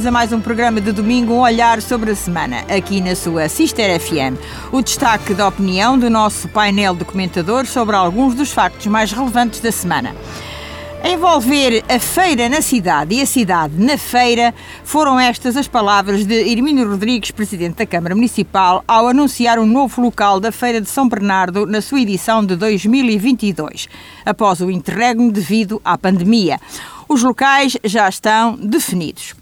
[0.00, 3.50] bem-vindos a mais um programa de domingo, um olhar sobre a semana, aqui na sua
[3.50, 4.40] Sister FM.
[4.72, 9.60] O destaque da opinião do nosso painel de comentadores sobre alguns dos factos mais relevantes
[9.60, 10.14] da semana.
[11.04, 14.54] Envolver a feira na cidade e a cidade na feira,
[14.84, 20.00] foram estas as palavras de Hermínio Rodrigues, presidente da Câmara Municipal, ao anunciar um novo
[20.00, 23.86] local da Feira de São Bernardo na sua edição de 2022,
[24.24, 26.58] após o interregno devido à pandemia.
[27.06, 29.39] Os locais já estão definidos.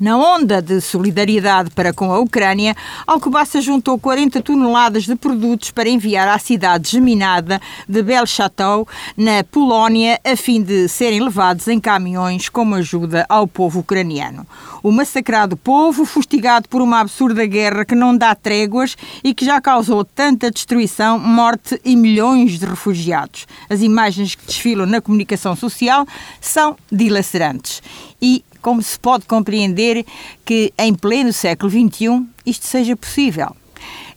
[0.00, 5.88] Na onda de solidariedade para com a Ucrânia, Alcobaça juntou 40 toneladas de produtos para
[5.88, 12.48] enviar à cidade geminada de Belchateau, na Polónia, a fim de serem levados em caminhões
[12.48, 14.46] como ajuda ao povo ucraniano.
[14.84, 19.60] O massacrado povo, fustigado por uma absurda guerra que não dá tréguas e que já
[19.60, 23.46] causou tanta destruição, morte e milhões de refugiados.
[23.68, 26.06] As imagens que desfilam na comunicação social
[26.40, 27.82] são dilacerantes.
[28.22, 30.04] E como se pode compreender
[30.44, 33.56] que em pleno século XXI isto seja possível.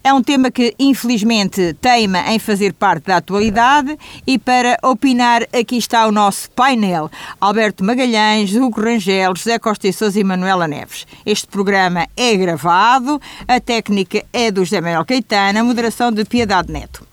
[0.04, 5.78] É um tema que, infelizmente, teima em fazer parte da atualidade e para opinar aqui
[5.78, 7.10] está o nosso painel.
[7.40, 11.08] Alberto Magalhães, Hugo Rangel, José Costa e Sousa e Manuela Neves.
[11.26, 16.74] Este programa é gravado, a técnica é do José Manuel Caetano, a moderação de Piedade
[16.74, 17.08] Neto.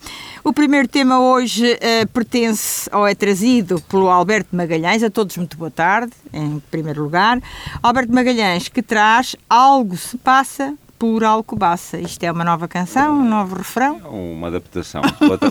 [0.48, 5.02] O primeiro tema hoje uh, pertence ou é trazido pelo Alberto Magalhães.
[5.02, 7.38] A todos, muito boa tarde, em primeiro lugar.
[7.82, 11.98] Alberto Magalhães, que traz Algo se passa por Alcobaça.
[11.98, 13.98] Isto é uma nova canção, um novo refrão?
[14.10, 15.02] Uma adaptação.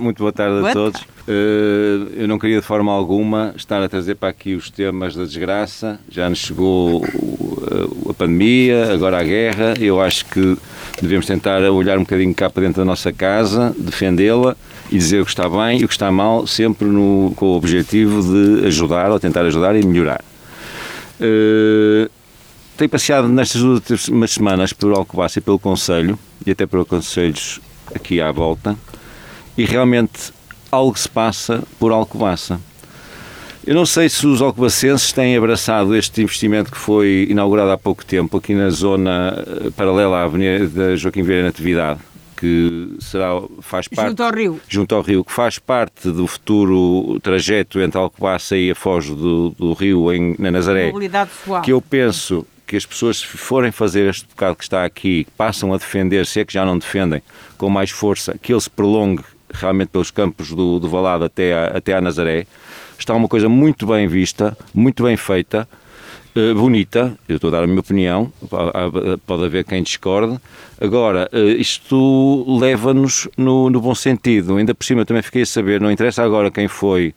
[0.02, 1.00] Muito boa tarde a todos.
[1.02, 5.26] Uh, eu não queria de forma alguma estar a trazer para aqui os temas da
[5.26, 6.00] desgraça.
[6.10, 7.06] Já nos chegou
[8.10, 9.76] a pandemia, agora a guerra.
[9.80, 10.58] Eu acho que
[11.00, 14.58] devemos tentar olhar um bocadinho cá para dentro da nossa casa, defendê-la
[14.90, 17.56] e dizer o que está bem e o que está mal, sempre no, com o
[17.58, 20.24] objetivo de ajudar ou tentar ajudar e melhorar.
[21.20, 22.10] Uh,
[22.78, 27.60] tenho passeado nestas últimas semanas por Alcobaça e pelo Conselho, e até por conselhos
[27.94, 28.78] aqui à volta,
[29.58, 30.32] e realmente
[30.72, 32.60] algo se passa por Alcobaça.
[33.66, 38.06] Eu não sei se os alcobacenses têm abraçado este investimento que foi inaugurado há pouco
[38.06, 42.00] tempo aqui na zona eh, paralela à Avenida Joaquim Vieira Natividade,
[42.38, 44.10] que será, faz parte...
[44.10, 44.62] Junto ao Rio.
[44.70, 49.50] Junto ao Rio, que faz parte do futuro trajeto entre Alcobaça e a Foz do,
[49.50, 50.88] do Rio, em, na Nazaré.
[50.88, 51.66] Mobilidade suave.
[51.66, 55.78] Que eu penso que as pessoas forem fazer este bocado que está aqui, passam a
[55.78, 57.22] defender, se é que já não defendem,
[57.58, 61.78] com mais força, que ele se prolongue realmente pelos campos do, do Valado até a,
[61.78, 62.46] até a Nazaré.
[63.00, 65.68] Está uma coisa muito bem vista, muito bem feita,
[66.38, 68.32] eh, bonita, eu estou a dar a minha opinião,
[69.26, 70.40] pode haver quem discorde.
[70.80, 74.58] Agora, eh, isto leva-nos no, no, bom sentido.
[74.58, 77.16] Ainda por cima, também fiquei a saber, não interessa agora quem foi,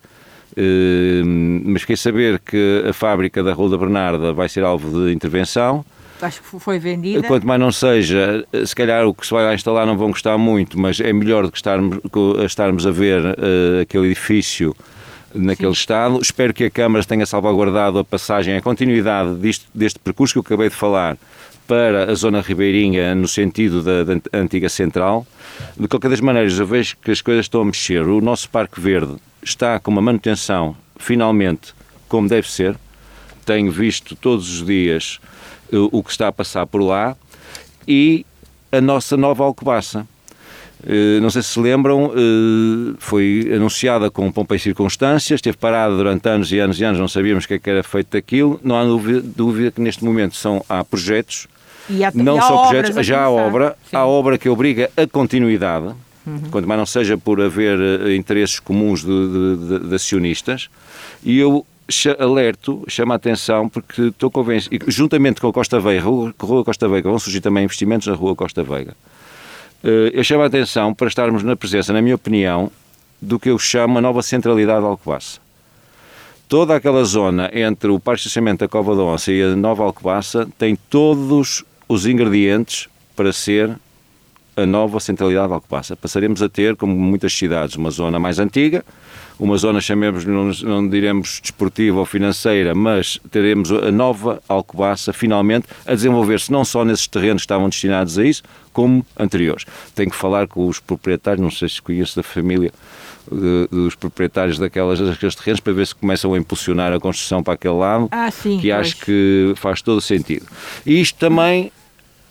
[0.57, 5.05] eh, mas fiquei a saber que a fábrica da Rua da Bernarda vai ser alvo
[5.05, 5.85] de intervenção.
[6.19, 7.21] Acho que foi vendida.
[7.27, 10.35] Quanto mais não seja, se calhar o que se vai lá instalar não vão gostar
[10.39, 11.99] muito, mas é melhor do que estarmos,
[12.43, 13.21] estarmos a ver
[13.81, 14.75] aquele edifício
[15.33, 15.79] naquele Sim.
[15.79, 16.19] estado.
[16.21, 20.43] Espero que a Câmara tenha salvaguardado a passagem, a continuidade deste, deste percurso que eu
[20.43, 21.17] acabei de falar
[21.67, 25.25] para a zona ribeirinha no sentido da, da, antiga central.
[25.77, 28.01] De qualquer das maneiras, eu vejo que as coisas estão a mexer.
[28.01, 31.73] O nosso Parque Verde está com uma manutenção, finalmente,
[32.09, 32.75] como deve ser.
[33.45, 35.19] Tenho visto todos os dias
[35.71, 37.15] o, o que está a passar por lá
[37.87, 38.25] e
[38.71, 40.07] a nossa nova Alcobaça.
[40.85, 45.95] Eh, não sei se se lembram, eh, foi anunciada com pompa e circunstâncias, esteve parada
[45.95, 48.59] durante anos e anos e anos, não sabíamos o que, é que era feito daquilo.
[48.63, 51.47] Não há dúvida que neste momento são, há projetos,
[51.89, 53.95] há, não só projetos, já há obra, Sim.
[53.95, 55.87] há obra que obriga a continuidade,
[56.25, 56.41] uhum.
[56.49, 60.69] quanto mais não seja por haver eh, interesses comuns de, de, de, de acionistas.
[61.23, 61.65] E eu
[62.17, 66.87] alerto, chamo a atenção, porque estou convencido, juntamente com a Costa Veiga, a Rua Costa
[66.87, 68.95] Veiga, vão surgir também investimentos na Rua Costa Veiga.
[69.83, 72.71] Eh, eu chamo a atenção para estarmos na presença, na minha opinião,
[73.21, 75.39] do que eu chamo a nova centralidade de Alcobaça.
[76.47, 79.83] Toda aquela zona entre o Parque de Estacionamento da Cova da Onça e a Nova
[79.83, 83.75] Alcobaça tem todos os ingredientes para ser
[84.55, 85.95] a nova centralidade de Alcobaça.
[85.95, 88.83] Passaremos a ter, como muitas cidades, uma zona mais antiga,
[89.39, 95.67] uma zona, chamemos, não, não diremos desportiva ou financeira, mas teremos a nova Alcobaça, finalmente,
[95.85, 99.65] a desenvolver-se não só nesses terrenos que estavam destinados a isso, como anteriores.
[99.95, 102.71] Tenho que falar com os proprietários, não sei se conheço da família,
[103.69, 107.75] dos proprietários daquelas, daqueles terrenos para ver se começam a impulsionar a construção para aquele
[107.75, 108.73] lado, ah, sim, que pois.
[108.73, 110.45] acho que faz todo sentido.
[110.85, 111.71] E isto também,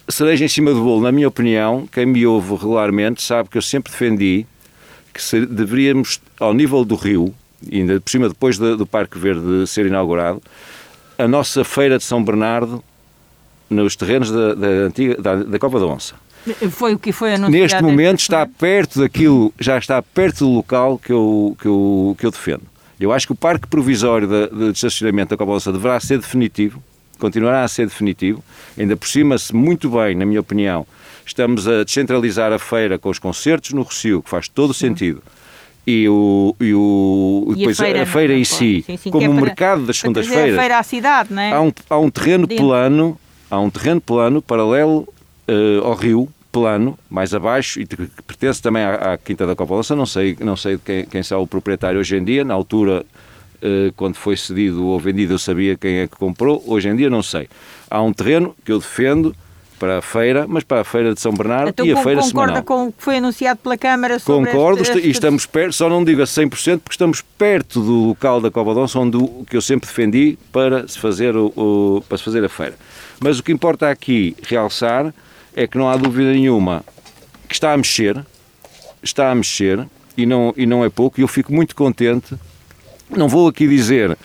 [0.09, 3.63] cereja em cima do bolo, na minha opinião, quem me ouve regularmente sabe que eu
[3.63, 4.47] sempre defendi
[5.13, 7.35] que se, deveríamos, ao nível do rio,
[7.73, 10.43] ainda por cima depois do, do Parque Verde ser inaugurado,
[11.19, 12.83] a nossa feira de São Bernardo
[13.69, 16.15] nos terrenos da, da, antiga, da, da Cova da Onça.
[16.71, 17.53] Foi o que foi anunciado.
[17.53, 22.27] Neste momento está perto daquilo, já está perto do local que eu, que eu, que
[22.27, 22.63] eu defendo.
[22.99, 26.83] Eu acho que o parque provisório de, de estacionamento da Onça deverá ser definitivo,
[27.19, 28.43] continuará a ser definitivo,
[28.79, 30.87] ainda por cima-se muito bem, na minha opinião,
[31.25, 35.23] estamos a descentralizar a feira com os concertos no Recio, que faz todo o sentido.
[35.87, 38.45] E, o, e, o, e depois a feira, a feira em é?
[38.45, 40.55] si, sim, sim, como é o para, mercado das segundas-feiras.
[41.43, 41.53] é?
[41.53, 42.67] Há um, há um terreno Dentro.
[42.67, 43.19] plano,
[43.51, 45.09] há um terreno plano paralelo
[45.51, 49.81] uh, ao rio, plano, mais abaixo, e que pertence também à, à Quinta da Copa
[49.95, 53.05] não sei, não sei quem, quem é o proprietário hoje em dia, na altura,
[53.63, 57.11] uh, quando foi cedido ou vendido, eu sabia quem é que comprou, hoje em dia
[57.11, 57.49] não sei.
[57.91, 59.35] Há um terreno que eu defendo
[59.79, 62.29] para a feira, mas para a feira de São Bernardo então, e a feira concorda
[62.29, 62.63] semanal.
[62.65, 65.09] com o que foi anunciado pela Câmara sobre Concordo, este, este...
[65.09, 68.75] e estamos perto, só não digo a 100% porque estamos perto do local da Cova
[68.75, 72.45] Donça, onde o que eu sempre defendi para se fazer, o, o, para se fazer
[72.45, 72.75] a feira.
[73.21, 75.15] Mas o que importa aqui realçar
[75.63, 76.83] é que não há dúvida nenhuma
[77.47, 78.25] que está a mexer,
[79.03, 79.87] está a mexer,
[80.17, 82.35] e não, e não é pouco, e eu fico muito contente.
[83.11, 84.17] Não vou aqui dizer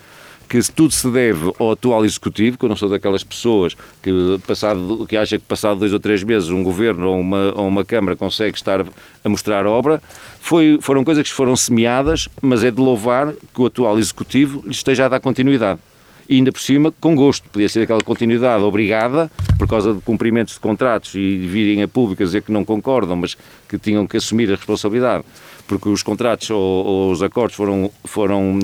[0.48, 4.10] que tudo se deve ao atual executivo, que eu não sou daquelas pessoas que,
[4.46, 7.84] passado, que acha que passado dois ou três meses um governo ou uma, ou uma
[7.84, 8.86] Câmara consegue estar
[9.24, 10.00] a mostrar obra,
[10.40, 14.70] foi, foram coisas que foram semeadas, mas é de louvar que o atual executivo lhe
[14.70, 15.80] esteja a dar continuidade.
[16.28, 17.48] E ainda por cima, com gosto.
[17.50, 22.22] Podia ser aquela continuidade obrigada, por causa de cumprimentos de contratos e virem a público
[22.22, 23.36] a dizer que não concordam, mas
[23.68, 25.24] que tinham que assumir a responsabilidade
[25.66, 28.58] porque os contratos ou, ou os acordos foram, foram,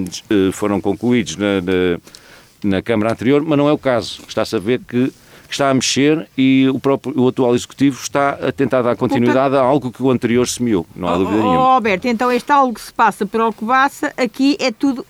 [0.53, 4.23] foram concluídos na, na, na, Câmara anterior, mas não é o caso.
[4.27, 5.13] Está-se a ver que
[5.51, 9.61] está a mexer e o, próprio, o atual Executivo está a tentar dar continuidade a
[9.61, 11.61] algo que o anterior semeou, não há dúvida oh, nenhuma.
[11.61, 15.05] Oh, Alberto, então este algo que se passa por Alcobaça, aqui é tudo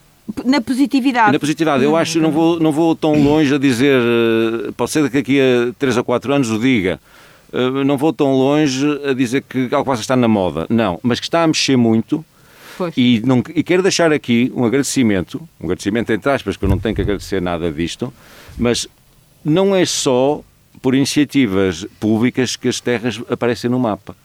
[0.45, 1.33] na positividade.
[1.33, 4.01] Na positividade, eu acho que não vou, não vou tão longe a dizer,
[4.77, 7.01] pode ser que daqui a 3 ou 4 anos o diga,
[7.53, 11.27] Uh, não vou tão longe a dizer que Alcobaça está na moda, não, mas que
[11.27, 12.25] está a mexer muito
[12.97, 16.79] e, não, e, quero deixar aqui um agradecimento, um agradecimento entre aspas, que eu não
[16.79, 18.13] tenho que agradecer nada disto,
[18.59, 18.89] mas
[19.45, 20.43] não é só
[20.81, 24.17] por iniciativas públicas que as terras aparecem no mapa.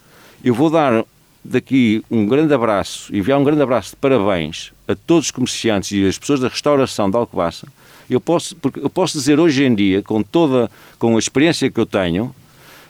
[0.43, 1.03] Eu vou dar
[1.47, 6.05] daqui um grande abraço, enviar um grande abraço de parabéns a todos os comerciantes e
[6.05, 7.67] as pessoas da restauração de Alcobaça.
[8.09, 11.79] Eu posso, porque eu posso dizer hoje em dia, com toda com a experiência que
[11.79, 12.33] eu tenho,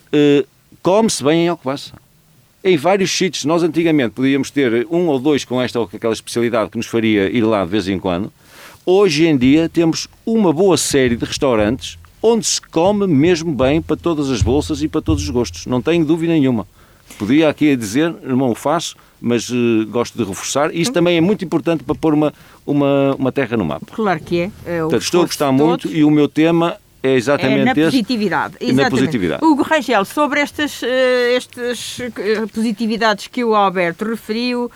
[0.07, 0.47] Uh,
[0.81, 1.93] come-se bem em Alcobaça.
[2.63, 6.69] Em vários sítios, nós antigamente podíamos ter um ou dois com esta ou aquela especialidade
[6.69, 8.31] que nos faria ir lá de vez em quando.
[8.85, 13.95] Hoje em dia temos uma boa série de restaurantes onde se come mesmo bem para
[13.95, 15.65] todas as bolsas e para todos os gostos.
[15.65, 16.67] Não tenho dúvida nenhuma.
[17.17, 20.73] Podia aqui dizer, não o faço, mas uh, gosto de reforçar.
[20.73, 22.33] Isto também é muito importante para pôr uma,
[22.65, 23.87] uma, uma terra no mapa.
[23.93, 24.51] Claro que é.
[24.65, 27.81] é Portanto, estou a gostar muito e o meu tema é exatamente é na esse.
[27.81, 28.55] positividade.
[28.59, 28.83] Exatamente.
[28.83, 29.45] Na positividade.
[29.45, 30.81] Hugo Rangel, sobre estas,
[31.35, 31.97] estas
[32.53, 34.71] positividades que o Alberto referiu,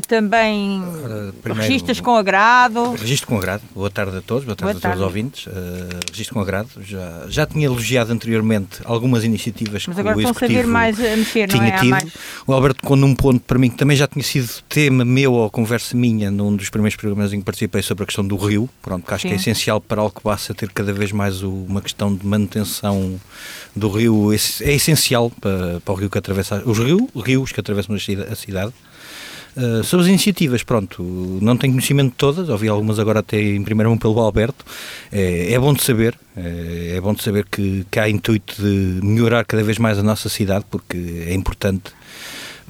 [0.00, 2.92] também Ora, registras com agrado.
[2.94, 3.62] Registro com agrado.
[3.74, 4.86] Boa tarde a todos, boa tarde, boa tarde.
[4.86, 5.46] a todos os ouvintes.
[5.46, 6.68] Uh, registro com agrado.
[6.82, 11.16] Já, já tinha elogiado anteriormente algumas iniciativas Mas que agora o estão saber mais a
[11.16, 11.78] mexer, tinha não é?
[11.78, 11.90] tido.
[11.90, 12.12] Mais...
[12.46, 15.50] O Alberto, quando um ponto para mim que também já tinha sido tema meu ou
[15.50, 19.06] conversa minha num dos primeiros programas em que participei sobre a questão do rio, pronto,
[19.06, 19.28] que acho Sim.
[19.28, 23.20] que é essencial para Alcobaça ter cada vez mais uma questão de manutenção
[23.74, 24.36] do rio, é,
[24.72, 28.72] essencial para, para o rio que atravessa, os rio, rios que atravessam a cidade.
[29.56, 31.02] Uh, sobre as iniciativas, pronto,
[31.40, 34.64] não tenho conhecimento de todas, ouvi algumas agora até em primeira mão pelo Alberto.
[35.12, 39.00] É, é bom de saber, é, é, bom de saber que, que há intuito de
[39.04, 41.92] melhorar cada vez mais a nossa cidade, porque é importante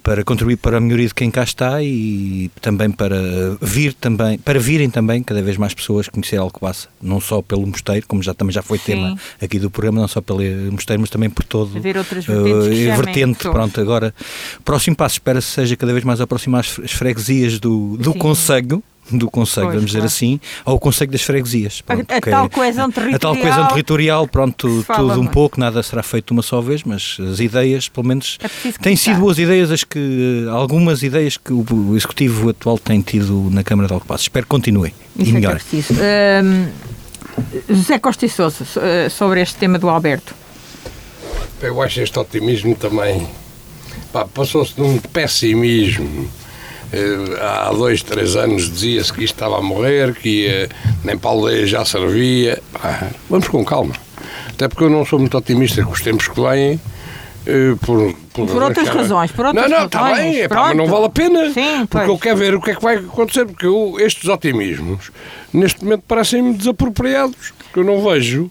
[0.05, 3.17] para contribuir para a melhoria de quem cá está e também para
[3.61, 8.07] vir também para virem também cada vez mais pessoas conhecer Alcobaça, não só pelo mosteiro,
[8.07, 8.85] como já também já foi Sim.
[8.85, 12.87] tema aqui do programa, não só pelo mosteiro, mas também por todo ver outras vertentes,
[12.87, 14.15] uh, vertente, pronto, agora
[14.63, 19.67] próximo passo espera-se seja cada vez mais aproximar as freguesias do, do Conselho do Conselho,
[19.67, 21.81] pois, vamos dizer assim, ao Conselho das Freguesias.
[21.81, 23.17] Pronto, a, a tal coesão territorial.
[23.17, 27.19] A tal coesão territorial, pronto, tudo um pouco, nada será feito uma só vez, mas
[27.21, 31.65] as ideias, pelo menos, é têm sido boas ideias, as que, algumas ideias que o,
[31.95, 34.23] Executivo atual tem tido na Câmara de Alcobaça.
[34.23, 35.61] Espero que continuem Isso e melhorem.
[36.01, 36.69] É um,
[37.69, 38.65] José Costa e Sousa,
[39.11, 40.35] sobre este tema do Alberto.
[41.61, 43.27] Eu acho este otimismo também.
[44.33, 46.44] Passou-se de um pessimismo eh,
[47.41, 50.69] há dois, três anos dizia-se que isto estava a morrer, que ia,
[51.03, 52.63] nem para a aldeia já servia.
[53.29, 53.95] vamos com calma.
[54.49, 56.81] Até porque eu não sou muito otimista com os tempos que vêm,
[57.47, 59.31] Uh, por, por, por outras razões.
[59.31, 61.53] Por outras não, não, está bem, é, pá, mas não vale a pena.
[61.53, 65.13] Sim, porque eu quero ver o que é que vai acontecer, porque eu, estes otimismos,
[65.53, 68.51] neste momento, parecem-me desapropriados, que eu não vejo.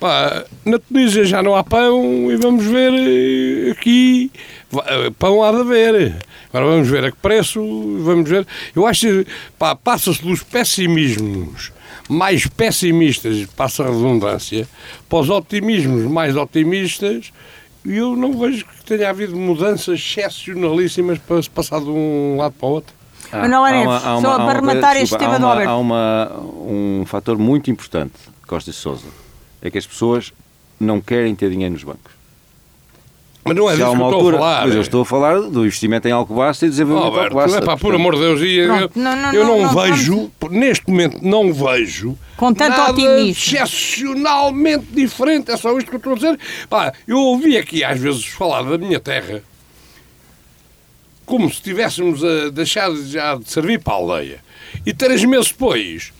[0.00, 4.32] Pá, na Tunísia já não há pão e vamos ver eh, aqui,
[4.74, 6.16] eh, pão há de haver.
[6.52, 7.60] Agora vamos ver a que preço,
[8.00, 8.46] vamos ver.
[8.76, 9.26] Eu acho que
[9.82, 11.72] passa-se dos pessimismos
[12.08, 14.68] mais pessimistas, passa a redundância,
[15.08, 17.32] para os otimismos mais otimistas
[17.84, 22.52] e eu não vejo que tenha havido mudanças excepcionalíssimas para se passar de um lado
[22.52, 22.94] para o outro.
[23.32, 25.70] Ah, Manuel Neves, só para rematar este tema do Alberto.
[25.70, 28.12] Há uma, um fator muito importante,
[28.46, 29.06] Costa e Sousa,
[29.62, 30.32] é que as pessoas
[30.78, 32.11] não querem ter dinheiro nos bancos.
[33.44, 34.66] Mas não é disso que eu estou a falar.
[34.66, 37.58] Mas eu estou a falar do investimento em Alcobaça e desenvolvimento oh, Alcobaça.
[37.58, 41.18] É pá, por amor de Deus, eu, não, não, eu não, não vejo, neste momento
[41.22, 43.30] não vejo com tanto nada otimismo.
[43.30, 45.50] excepcionalmente diferente.
[45.50, 46.38] É só isto que eu estou a dizer.
[46.70, 49.42] Pá, eu ouvi aqui às vezes falar da minha terra
[51.24, 54.40] como se estivéssemos a deixar já de servir para a aldeia.
[54.84, 56.12] E três meses depois,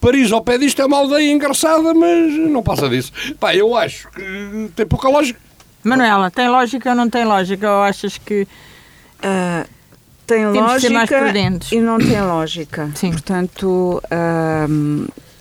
[0.00, 3.12] Paris ao pé disto é uma aldeia engraçada, mas não passa disso.
[3.38, 5.40] Pá, eu acho que tem pouca lógica.
[5.82, 7.70] Manuela, tem lógica ou não tem lógica?
[7.70, 8.42] Ou achas que.
[9.18, 9.68] Uh,
[10.26, 11.72] tem Temos lógica ser mais prudentes.
[11.72, 12.90] e não tem lógica.
[12.94, 13.10] Sim.
[13.10, 14.00] Portanto,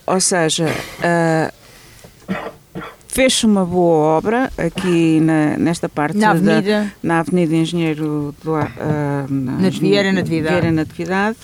[0.07, 1.53] ou seja, uh,
[3.07, 8.53] fez-se uma boa obra aqui na, nesta parte na avenida, da, na avenida Engenheiro do,
[8.53, 8.59] uh,
[9.29, 10.55] na Vieira Natividade.
[10.55, 11.37] Vieira Natividade.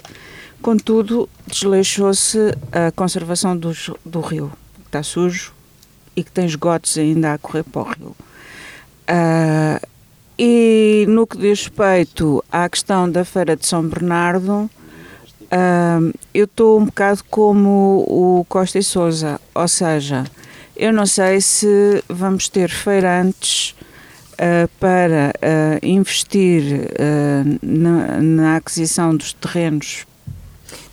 [0.62, 2.40] Contudo, desleixou-se
[2.72, 3.72] a conservação do,
[4.04, 5.54] do rio, que está sujo
[6.16, 8.16] e que tem esgotos ainda a correr para o rio.
[9.10, 9.88] Uh,
[10.38, 14.70] e no que diz respeito à questão da Feira de São Bernardo,
[15.44, 20.26] uh, eu estou um bocado como o Costa e Souza, ou seja,
[20.76, 23.76] eu não sei se vamos ter feirantes
[24.34, 25.34] uh, para
[25.82, 26.90] investir
[27.62, 30.06] na, na aquisição dos terrenos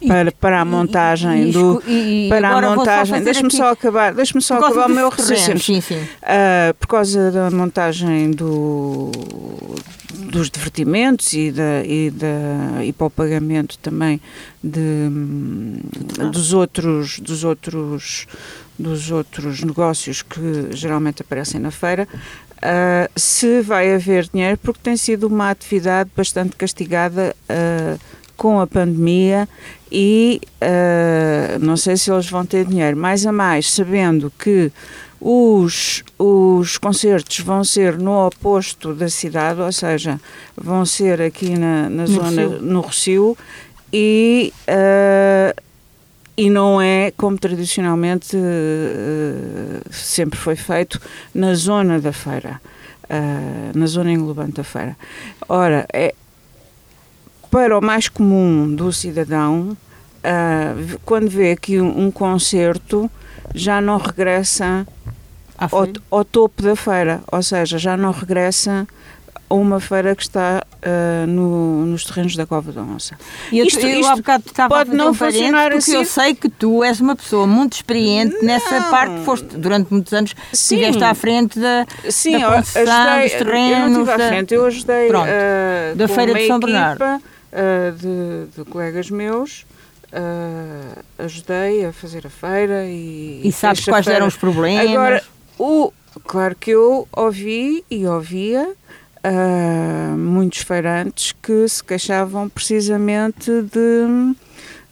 [0.07, 3.23] para, para a montagem e, do e, para a montagem.
[3.23, 5.61] deixa-me só acabar deixa-me só acabar o meu raciocínio.
[5.61, 5.97] Sim, sim.
[5.97, 9.11] Uh, por causa da montagem do
[10.33, 14.21] dos divertimentos e, da, e, da, e para o pagamento também
[14.65, 15.09] de,
[16.31, 18.27] dos outros dos outros
[18.79, 22.09] dos outros negócios que geralmente aparecem na feira
[22.63, 28.01] uh, se vai haver dinheiro porque tem sido uma atividade bastante castigada uh,
[28.37, 29.49] com a pandemia
[29.91, 34.73] e uh, não sei se eles vão ter dinheiro, mais a mais, sabendo que
[35.21, 40.21] os, os concertos vão ser no oposto da cidade, ou seja,
[40.57, 42.63] vão ser aqui na, na no zona, Rocio.
[42.63, 43.39] no Rocio,
[43.93, 45.63] e, uh,
[46.37, 51.01] e não é como tradicionalmente uh, sempre foi feito
[51.33, 52.61] na zona da feira.
[53.05, 54.97] Uh, na zona englobante da feira.
[55.47, 56.15] Ora, é,
[57.53, 59.77] para o mais comum do cidadão,
[60.25, 63.11] uh, quando vê aqui um, um, concerto,
[63.55, 64.87] já não regressa
[65.59, 68.89] ao, ao, topo da feira, ou seja, já não regressa
[69.51, 73.19] a uma feira que está uh, no, nos terrenos da Cova da Onça.
[73.53, 75.95] E eu, isto, eu isto há bocado estava pode não funcionar porque assim.
[75.95, 78.47] eu sei que tu és uma pessoa muito experiente não.
[78.47, 80.77] nessa parte, foste durante muitos anos, Sim.
[80.77, 83.79] estiveste à frente da, Sim, da concessão, ajudei, dos terrenos.
[83.79, 87.93] Eu não estive à frente, eu ajudei Pronto, uh, da Feira de São Bernardo uh,
[87.93, 89.67] de, de, colegas meus.
[90.13, 93.41] Uh, ajudei a fazer a feira e.
[93.45, 94.91] E sabes quais eram os problemas?
[94.91, 95.23] Agora,
[95.59, 95.93] o,
[96.27, 98.75] claro que eu ouvi e ouvia
[99.25, 104.37] uh, muitos feirantes que se queixavam precisamente de,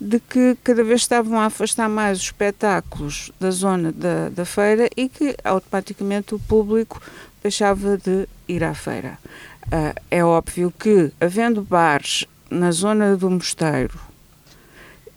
[0.00, 4.88] de que cada vez estavam a afastar mais os espetáculos da zona da, da feira
[4.96, 7.00] e que automaticamente o público
[7.42, 9.18] deixava de ir à feira.
[9.66, 13.98] Uh, é óbvio que, havendo bares na zona do mosteiro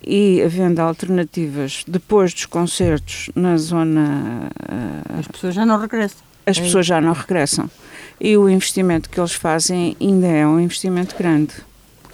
[0.06, 4.50] e havendo alternativas depois dos concertos na zona.
[4.70, 6.18] Uh, as pessoas já não regressam.
[6.46, 7.70] As é pessoas já não regressam.
[8.20, 11.54] E o investimento que eles fazem ainda é um investimento grande.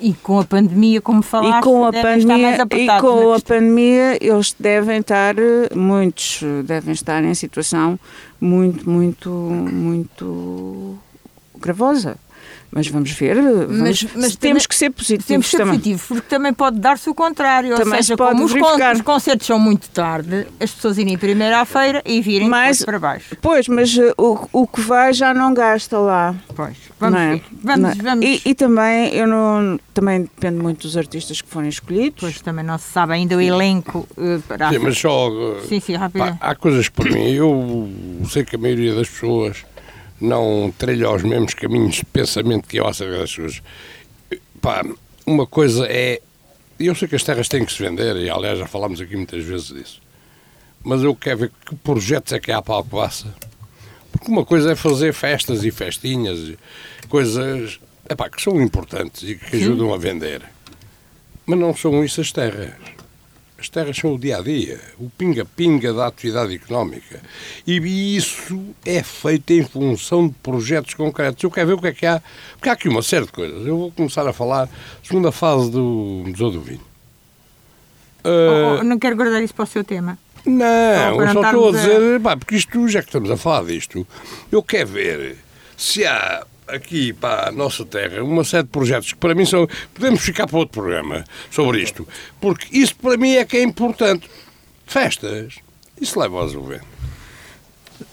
[0.01, 4.57] E com a pandemia, como falaste, e com a pandemia, e com a pandemia eles
[4.59, 5.35] devem estar,
[5.77, 8.01] muitos devem estar em situação
[8.41, 10.99] muito, muito, muito
[11.59, 12.17] gravosa.
[12.73, 15.99] Mas vamos ver, vamos, mas, mas temos que ser positivos temos que ser também.
[15.99, 17.75] Porque também pode dar-se o contrário.
[17.75, 18.95] Também ou seja, pode como verificar.
[18.95, 22.99] os, concertos são muito tarde, as pessoas irem primeiro à feira e virem mais para
[23.01, 23.37] baixo.
[23.43, 26.33] Pois, mas uh, o, o que vai já não gasta lá.
[26.55, 27.31] Pois, vamos é?
[27.33, 27.43] ver.
[27.63, 28.03] Vamos, é?
[28.03, 28.25] vamos.
[28.25, 32.21] E, e, também, eu não, também depende muito dos artistas que forem escolhidos.
[32.21, 35.29] Pois, também não se sabe ainda o elenco uh, para Sim, mas só...
[35.29, 36.39] Uh, sim, sim, rápido.
[36.41, 37.91] há coisas que para mim, eu
[38.31, 39.65] sei que a maioria das pessoas
[40.21, 43.63] não trilha os mesmos caminhos de pensamento que eu acerca das coisas.
[44.61, 44.85] Pá,
[45.27, 46.21] uma coisa é.
[46.79, 49.45] Eu sei que as terras têm que se vender, e aliás já falámos aqui muitas
[49.45, 50.01] vezes disso.
[50.83, 53.35] Mas eu quero ver que projetos é que há para Alcobaça.
[54.11, 56.55] Porque uma coisa é fazer festas e festinhas,
[57.09, 60.43] coisas epá, que são importantes e que ajudam a vender.
[61.47, 62.73] Mas não são isso as terras.
[63.61, 67.21] As terras são o dia a dia, o pinga-pinga da atividade económica.
[67.67, 71.45] E isso é feito em função de projetos concretos.
[71.45, 72.23] Eu quero ver o que é que há.
[72.53, 73.67] Porque há aqui uma série de coisas.
[73.67, 74.67] Eu vou começar a falar
[75.03, 76.81] segunda fase do Museu do Vinho.
[78.25, 78.81] Uh...
[78.81, 80.19] Oh, não quero guardar isso para o seu tema.
[80.47, 84.07] Não, eu só estou a dizer, pá, porque isto, já que estamos a falar disto,
[84.51, 85.37] eu quero ver
[85.77, 89.69] se há aqui para a nossa terra uma série de projetos que para mim são.
[89.95, 92.07] Podemos ficar para outro programa sobre isto,
[92.41, 94.29] porque isso para mim é que é importante.
[94.87, 95.55] Festas,
[96.01, 96.87] isso leva-os ao vento.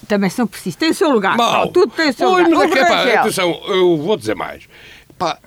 [0.07, 1.37] Também são precisos, tem o seu lugar.
[1.37, 1.69] Mal.
[1.69, 2.49] tudo tem o seu lugar.
[2.49, 4.67] Mas é que, pá, atenção, eu vou dizer mais.
[5.17, 5.39] Pá,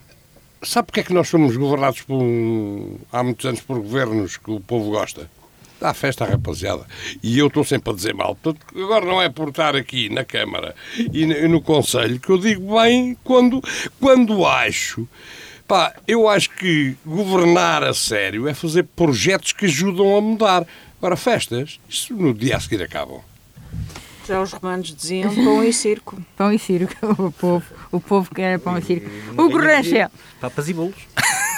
[0.62, 4.50] sabe porque é que nós somos governados por um, há muitos anos por governos que
[4.50, 5.30] o povo gosta?
[5.80, 6.84] Dá festa à rapaziada.
[7.22, 8.37] E eu estou sempre a dizer mal.
[8.37, 10.75] Portanto, agora não é por estar aqui na Câmara
[11.12, 13.62] e no Conselho que eu digo bem quando,
[13.99, 15.08] quando acho.
[15.66, 20.66] Pá, eu acho que governar a sério é fazer projetos que ajudam a mudar.
[20.99, 23.20] Agora, festas, isso no dia a seguir acabam.
[24.28, 26.20] Já os romanos diziam pão e circo.
[26.37, 29.08] Pão e circo, o povo, o povo que era pão e circo.
[29.37, 30.10] O Rangel.
[30.40, 30.94] Papas e bolos.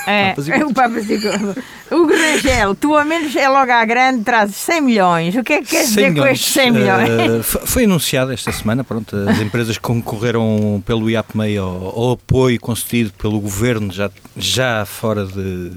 [0.07, 1.55] É, é o Papa Zigodo.
[1.91, 5.37] O Rangel, tu ao menos é logo à grande, trazes 100 milhões.
[5.37, 6.29] O que é que queres dizer milhões.
[6.29, 7.09] com estes 100 milhões?
[7.09, 12.59] Uh, foi anunciado esta semana, pronto, as empresas que concorreram pelo IAPMEI ao, ao, apoio
[12.61, 15.71] concedido pelo governo já, já fora de.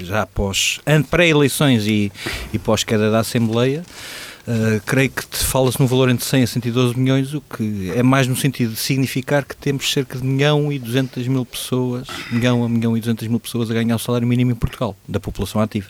[0.00, 0.80] já após.
[1.10, 2.10] pré-eleições e,
[2.52, 3.82] e pós-queda da Assembleia.
[4.48, 8.26] Uh, creio que fala-se num valor entre 100 a 112 milhões, o que é mais
[8.26, 12.36] no sentido de significar que temos cerca de 1 milhão e 200 mil pessoas, 1
[12.36, 14.96] milhão a 1 milhão e 200 mil pessoas a ganhar o salário mínimo em Portugal,
[15.06, 15.88] da população ativa.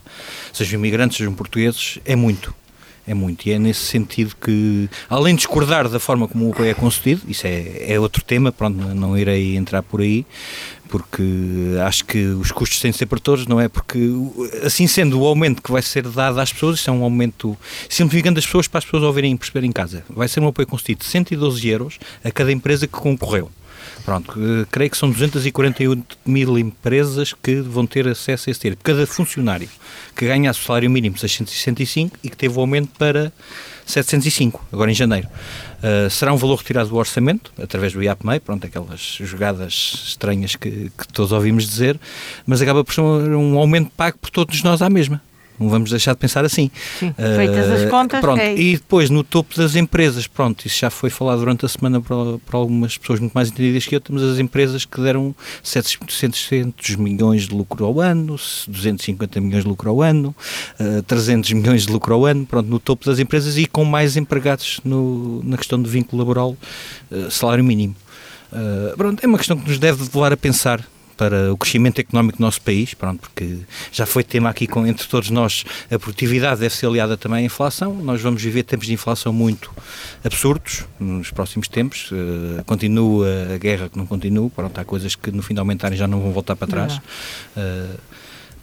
[0.52, 2.52] Sejam imigrantes, sejam portugueses, é muito.
[3.08, 6.70] É muito, e é nesse sentido que, além de discordar da forma como o apoio
[6.70, 10.26] é concedido, isso é, é outro tema, pronto, não irei entrar por aí,
[10.88, 11.22] porque
[11.86, 13.66] acho que os custos têm de ser para todos, não é?
[13.66, 13.98] Porque,
[14.62, 17.56] assim sendo, o aumento que vai ser dado às pessoas, isso é um aumento
[17.88, 20.04] simplificando as pessoas para as pessoas ouvirem e perceberem em casa.
[20.10, 23.50] Vai ser um apoio concedido de 112 euros a cada empresa que concorreu.
[24.04, 24.34] Pronto,
[24.70, 28.80] creio que são 248 mil empresas que vão ter acesso a esse dinheiro.
[28.82, 29.68] Cada funcionário
[30.16, 33.32] que ganhasse o salário mínimo 665 e que teve o aumento para
[33.86, 35.28] 705, agora em janeiro.
[35.78, 40.90] Uh, será um valor retirado do orçamento, através do IAPMEI, pronto, aquelas jogadas estranhas que,
[40.96, 41.98] que todos ouvimos dizer,
[42.46, 45.22] mas acaba por ser um, um aumento pago por todos nós à mesma.
[45.58, 46.70] Não vamos deixar de pensar assim.
[46.98, 48.20] Sim, feitas as contas.
[48.20, 51.68] Pronto, é e depois no topo das empresas, pronto, isso já foi falado durante a
[51.68, 55.34] semana para, para algumas pessoas muito mais entendidas que eu, temos as empresas que deram
[55.62, 58.36] 700 milhões de lucro ao ano,
[58.68, 60.34] 250 milhões de lucro ao ano,
[60.80, 64.16] uh, 300 milhões de lucro ao ano, pronto, no topo das empresas e com mais
[64.16, 66.56] empregados no, na questão do vínculo laboral,
[67.10, 67.96] uh, salário mínimo.
[68.52, 70.82] Uh, pronto, é uma questão que nos deve levar a pensar
[71.18, 73.58] para o crescimento económico do nosso país, pronto, porque
[73.90, 77.42] já foi tema aqui com, entre todos nós, a produtividade deve ser aliada também à
[77.42, 79.70] inflação, nós vamos viver tempos de inflação muito
[80.24, 85.32] absurdos nos próximos tempos, uh, continua a guerra que não continua, pronto, há coisas que
[85.32, 86.96] no fim de aumentarem já não vão voltar para trás.
[87.56, 87.98] Uh,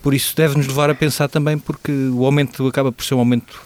[0.01, 3.59] por isso deve-nos levar a pensar também, porque o aumento acaba por ser um aumento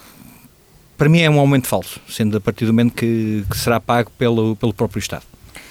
[0.97, 4.11] para mim é um aumento falso, sendo a partir do momento que, que será pago
[4.17, 5.23] pelo, pelo próprio Estado.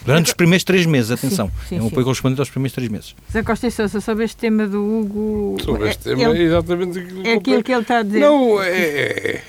[0.09, 1.49] Durante os primeiros três meses, atenção.
[1.49, 3.15] Sim, sim, é um apoio correspondente aos primeiros três meses.
[3.31, 5.57] Zé Costa e Sousa, sobre este tema do Hugo.
[5.63, 8.21] Sobre este tema ele, é exatamente aquilo É aquilo que ele está a dizer.
[8.21, 9.43] Não, é, é.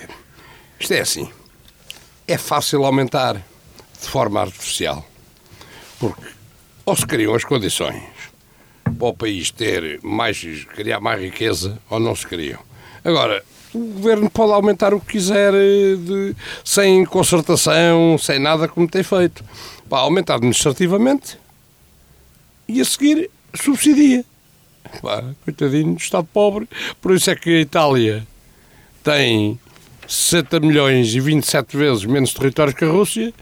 [0.78, 1.30] Isto é assim.
[2.28, 5.08] É fácil aumentar de forma artificial.
[5.98, 6.24] Porque
[6.86, 8.04] ou se criam as condições
[8.84, 10.44] para o país ter mais,
[10.76, 12.60] criar mais riqueza, ou não se criam.
[13.06, 13.44] Agora,
[13.74, 19.04] o governo pode aumentar o que quiser eh, de, sem concertação, sem nada como tem
[19.04, 19.44] feito
[19.90, 21.38] para aumentar administrativamente
[22.68, 24.24] e a seguir subsidia.
[25.02, 26.70] Pá, coitadinho do Estado pobre.
[27.02, 28.28] Por isso é que a Itália
[29.04, 29.60] tem
[30.08, 33.34] 60 milhões e 27 vezes menos territórios que a Rússia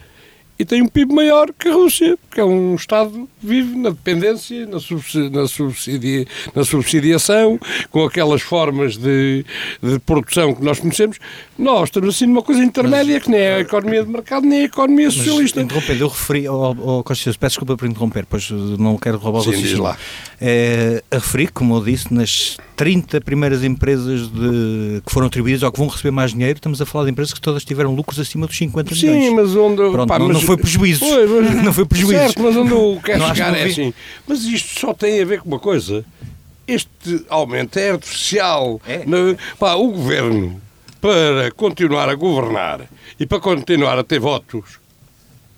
[0.60, 3.90] e tem um PIB maior que a Rússia, porque é um Estado que vive na
[3.90, 7.60] dependência, na, subsidi na, subsidia, na subsidiação,
[7.92, 9.46] com aquelas formas de,
[9.82, 11.18] de produção que nós conhecemos.
[11.58, 14.62] Nós estamos assim numa coisa intermédia mas, que nem é a economia de mercado nem
[14.62, 15.62] a economia socialista.
[15.62, 19.46] Interrompendo, eu referi ao, ao Constituição, peço desculpa por interromper, pois não quero roubar o
[19.46, 19.84] raciocínio.
[19.84, 19.98] lá.
[20.40, 25.72] É, a referir, como eu disse, nas 30 primeiras empresas de, que foram atribuídas ou
[25.72, 28.46] que vão receber mais dinheiro, estamos a falar de empresas que todas tiveram lucros acima
[28.46, 29.26] dos 50 Sim, milhões.
[29.26, 29.78] Sim, mas onde.
[29.78, 31.06] Pronto, pá, não, mas, não foi prejuízo.
[31.06, 32.20] Mas, não foi prejuízo.
[32.20, 33.94] Certo, mas onde eu quero chegar é assim.
[34.26, 36.06] Mas isto só tem a ver com uma coisa.
[36.66, 38.82] Este aumento é artificial.
[38.88, 39.06] É.
[39.06, 40.62] No, pá, o governo,
[41.02, 42.82] para continuar a governar
[43.20, 44.80] e para continuar a ter votos,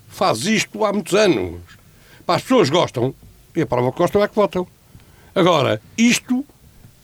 [0.08, 1.60] faz isto há muitos anos.
[2.26, 3.14] Pá, as pessoas gostam,
[3.54, 4.66] e a prova que gostam é que votam.
[5.34, 6.44] Agora, isto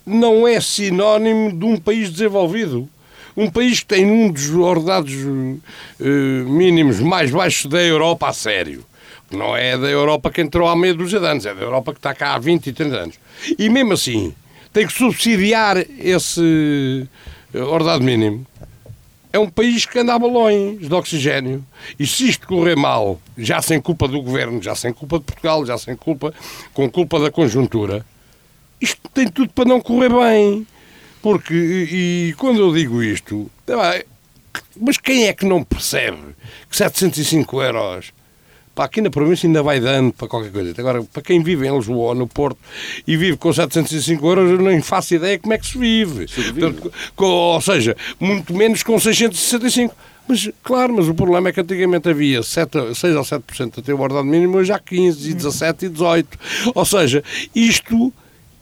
[0.05, 2.89] não é sinónimo de um país desenvolvido.
[3.37, 8.83] Um país que tem um dos ordenados uh, mínimos mais baixos da Europa a sério.
[9.29, 11.99] Não é da Europa que entrou há meia dúzia de anos, é da Europa que
[11.99, 13.15] está cá há 20 e 30 anos.
[13.59, 14.33] E mesmo assim,
[14.73, 17.07] tem que subsidiar esse
[17.53, 18.45] eh, ordenado mínimo.
[19.31, 21.63] É um país que anda a balões de oxigênio.
[21.99, 25.65] E se isto correr mal, já sem culpa do governo, já sem culpa de Portugal,
[25.65, 26.33] já sem culpa,
[26.73, 28.05] com culpa da conjuntura,
[28.79, 30.65] isto tem tudo para não correr bem.
[31.21, 33.49] Porque, e, e quando eu digo isto,
[34.79, 36.35] mas quem é que não percebe
[36.69, 38.13] que 705 euros
[38.77, 40.71] Pá, aqui na província ainda vai dando para qualquer coisa.
[40.77, 42.59] Agora, para quem vive em Lisboa, no Porto,
[43.07, 46.27] e vive com 705 euros, eu nem faço ideia como é que se vive.
[46.27, 46.75] Se vive.
[47.17, 49.95] ou seja, muito menos com 665.
[50.27, 53.99] Mas, claro, mas o problema é que antigamente havia 7, 6 ou 7% até o
[53.99, 56.39] ordenado mínimo, hoje há 15, e 17 e 18.
[56.75, 57.23] Ou seja,
[57.55, 58.13] isto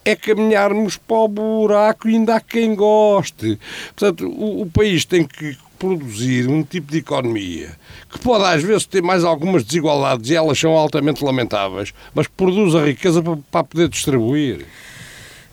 [0.06, 3.60] é caminharmos para o buraco e ainda há quem goste.
[3.96, 7.72] Portanto, o, o país tem que produzir um tipo de economia
[8.10, 12.34] que pode às vezes ter mais algumas desigualdades e elas são altamente lamentáveis, mas que
[12.34, 14.66] produz a riqueza para, para poder distribuir.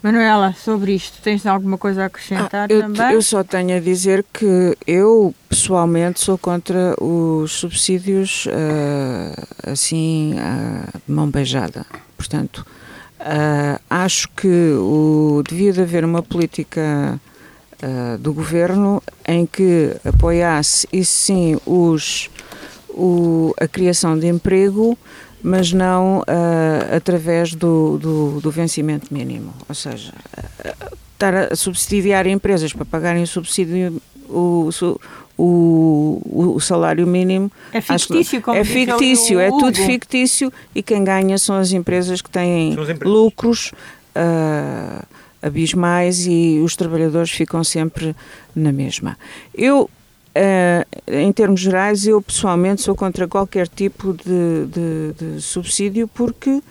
[0.02, 3.12] Manuela, sobre isto, tens alguma coisa a acrescentar ah, eu, também?
[3.12, 10.98] Eu só tenho a dizer que eu, pessoalmente, sou contra os subsídios uh, assim, uh,
[11.06, 11.86] de mão beijada.
[12.16, 12.66] Portanto,
[13.22, 17.20] Uh, acho que o, devia de haver uma política
[17.80, 22.28] uh, do governo em que apoiasse, e sim, os,
[22.88, 24.98] o, a criação de emprego,
[25.40, 29.54] mas não uh, através do, do, do, vencimento mínimo.
[29.68, 30.12] Ou seja,
[31.12, 34.68] estar a subsidiar empresas para pagarem o subsídio, o,
[35.44, 37.50] o, o salário mínimo.
[37.72, 42.30] É fictício, como É fictício, é tudo fictício e quem ganha são as empresas que
[42.30, 43.72] têm lucros
[44.14, 45.04] uh,
[45.42, 48.14] abismais e os trabalhadores ficam sempre
[48.54, 49.18] na mesma.
[49.52, 49.90] Eu,
[50.36, 56.62] uh, em termos gerais, eu pessoalmente sou contra qualquer tipo de, de, de subsídio porque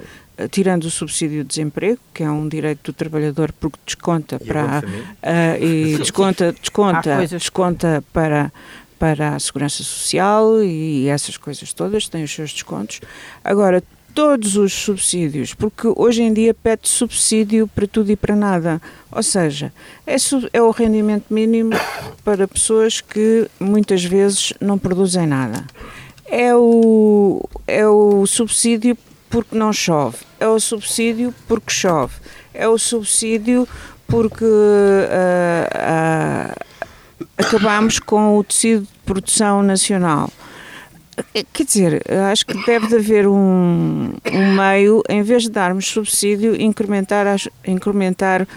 [0.49, 4.83] tirando o subsídio de desemprego, que é um direito do trabalhador porque desconta e para
[4.83, 8.51] uh, e desconta desconta desconta para
[8.97, 13.01] para a segurança social e essas coisas todas têm os seus descontos.
[13.43, 13.81] Agora
[14.13, 18.81] todos os subsídios, porque hoje em dia pede subsídio para tudo e para nada.
[19.11, 19.73] Ou seja,
[20.05, 20.15] é,
[20.53, 21.71] é o rendimento mínimo
[22.23, 25.65] para pessoas que muitas vezes não produzem nada.
[26.25, 28.97] É o, é o subsídio
[29.31, 32.13] porque não chove, é o subsídio porque chove,
[32.53, 33.67] é o subsídio
[34.05, 35.07] porque uh,
[35.73, 36.53] uh,
[37.37, 40.29] acabamos com o tecido de produção nacional.
[41.53, 46.59] Quer dizer, acho que deve de haver um, um meio, em vez de darmos subsídio,
[46.59, 47.27] incrementar,
[47.65, 48.47] incrementar uh,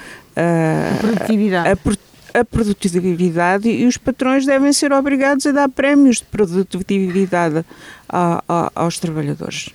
[0.94, 1.68] a produtividade.
[1.68, 7.64] A, a produtividade e os patrões devem ser obrigados a dar prémios de produtividade
[8.08, 9.70] a, a, aos trabalhadores.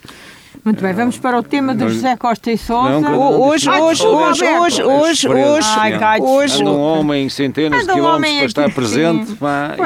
[0.63, 3.10] Muito bem, vamos para o tema do José Costa e Sousa.
[3.12, 6.62] Hoje, hoje, hoje, hoje, hoje, hoje, hoje.
[6.62, 9.38] Anda um homem centenas de quilómetros para estar presente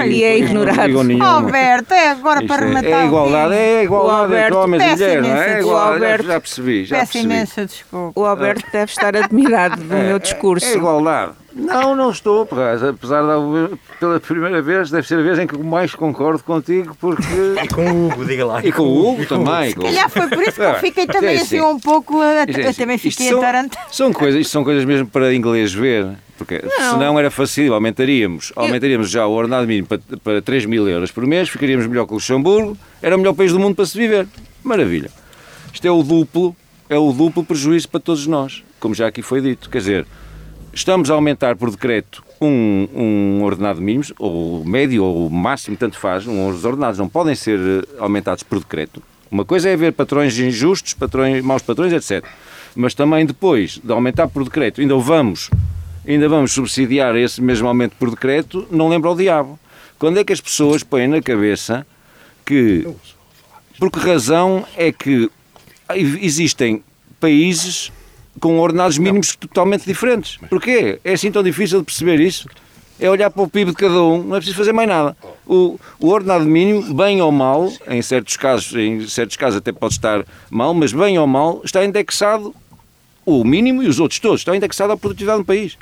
[0.07, 1.23] e é ignorado.
[1.23, 2.91] Alberto, é agora para rematar.
[2.91, 5.59] É igualdade, é igualdade entre homens e mulheres, não é?
[5.59, 7.23] Igualdade, já percebi, já percebi.
[7.23, 8.19] Peço imensa desculpa.
[8.19, 10.65] O Alberto deve estar admirado do meu discurso.
[10.65, 11.42] É igualdade.
[11.55, 15.93] Não, não estou, apesar de pela primeira vez, deve ser a vez em que mais
[15.93, 17.23] concordo contigo, porque.
[17.63, 18.65] E com o Hugo, diga lá.
[18.65, 19.69] E com o Hugo também.
[19.69, 22.21] Se calhar foi por isso que eu fiquei também assim um pouco.
[22.23, 23.93] Eu também fiquei atarantado.
[23.93, 26.93] São coisas, isto são coisas mesmo para inglês ver, porque não.
[26.93, 31.25] senão era fácil, aumentaríamos, aumentaríamos já o ordenado mínimo para, para 3 mil euros por
[31.25, 34.27] mês, ficaríamos melhor que o Luxemburgo, era o melhor país do mundo para se viver.
[34.63, 35.11] Maravilha.
[35.71, 36.55] Isto é o duplo,
[36.89, 39.69] é o duplo prejuízo para todos nós, como já aqui foi dito.
[39.69, 40.07] Quer dizer,
[40.73, 46.25] Estamos a aumentar por decreto um, um ordenado mínimo, ou médio ou máximo, tanto faz.
[46.25, 49.01] Os ordenados não podem ser eh, aumentados por decreto.
[49.29, 52.25] Uma coisa é haver patrões injustos, patrões, maus patrões, etc.
[52.75, 55.51] Mas também depois de aumentar por decreto, ainda vamos,
[56.07, 59.59] ainda vamos subsidiar esse mesmo aumento por decreto, não lembra o diabo.
[59.99, 61.85] Quando é que as pessoas põem na cabeça
[62.43, 62.87] que.
[63.77, 65.29] Por que razão é que
[66.19, 66.83] existem
[67.19, 67.91] países
[68.39, 69.47] com ordenados mínimos não.
[69.47, 70.37] totalmente diferentes.
[70.49, 70.99] Porquê?
[71.03, 72.47] É assim tão difícil de perceber isso?
[72.99, 75.17] É olhar para o PIB de cada um, não é preciso fazer mais nada.
[75.45, 79.93] O, o ordenado mínimo, bem ou mal, em certos casos, em certos casos até pode
[79.93, 82.55] estar mal, mas bem ou mal, está indexado
[83.25, 85.77] o mínimo e os outros todos, estão indexados à produtividade do país.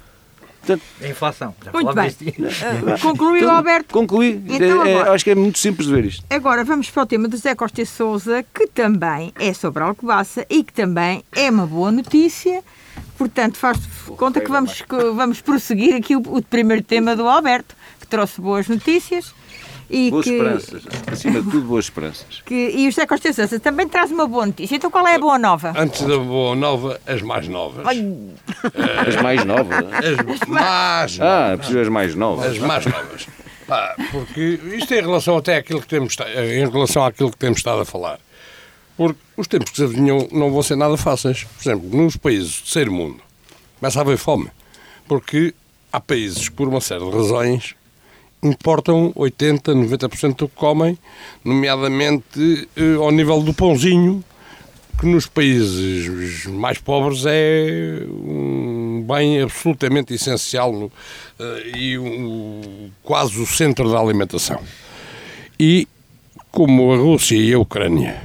[0.62, 1.56] Portanto, a inflação.
[1.63, 2.10] Já muito bem.
[2.10, 3.93] Uh, concluiu, então, Alberto?
[3.93, 4.43] Concluí.
[4.47, 6.24] Então, é, acho que é muito simples de ver isto.
[6.30, 10.45] Agora vamos para o tema do José Costa Souza, que também é sobre a Alcobaça
[10.50, 12.63] e que também é uma boa notícia.
[13.17, 13.80] Portanto, faz
[14.17, 18.39] conta que vamos, que vamos prosseguir aqui o, o primeiro tema do Alberto, que trouxe
[18.39, 19.34] boas notícias.
[19.91, 22.41] E boas que, esperanças, acima de tudo, boas esperanças.
[22.45, 24.75] Que, e o José Costa Sousa também traz uma boa notícia.
[24.75, 25.73] Então, qual é a boa nova?
[25.77, 27.86] Antes da boa nova, as mais novas.
[27.86, 28.13] Ai.
[29.08, 29.77] As mais novas?
[29.93, 32.45] As mais Ah, preciso as mais novas.
[32.45, 33.27] As mais novas.
[33.67, 37.60] Pá, porque isto é em relação até àquilo que temos, em relação àquilo que temos
[37.60, 38.19] estado a falar.
[38.97, 41.43] Porque os tempos que se adivinham não vão ser nada fáceis.
[41.43, 43.19] Por exemplo, nos países do terceiro mundo,
[43.80, 44.47] começa a haver fome.
[45.08, 45.54] Porque
[45.91, 47.75] há países que, por uma série de razões,
[48.43, 50.97] importam 80, 90% do que comem,
[51.43, 54.23] nomeadamente eh, ao nível do pãozinho,
[54.99, 60.91] que nos países mais pobres é um bem absolutamente essencial
[61.39, 64.62] eh, e um, quase o centro da alimentação.
[65.60, 65.88] E
[66.51, 68.21] como a Rússia e a Ucrânia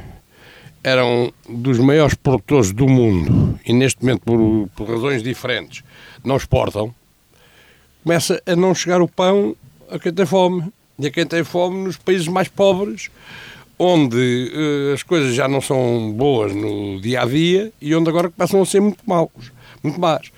[0.82, 5.82] eram dos maiores produtores do mundo e neste momento, por, por razões diferentes,
[6.24, 6.94] não exportam,
[8.04, 9.56] começa a não chegar o pão
[9.90, 10.72] a quem tem fome.
[10.98, 13.10] E a quem tem fome nos países mais pobres,
[13.78, 18.30] onde uh, as coisas já não são boas no dia a dia e onde agora
[18.30, 20.30] começam a ser muito maus, muito más.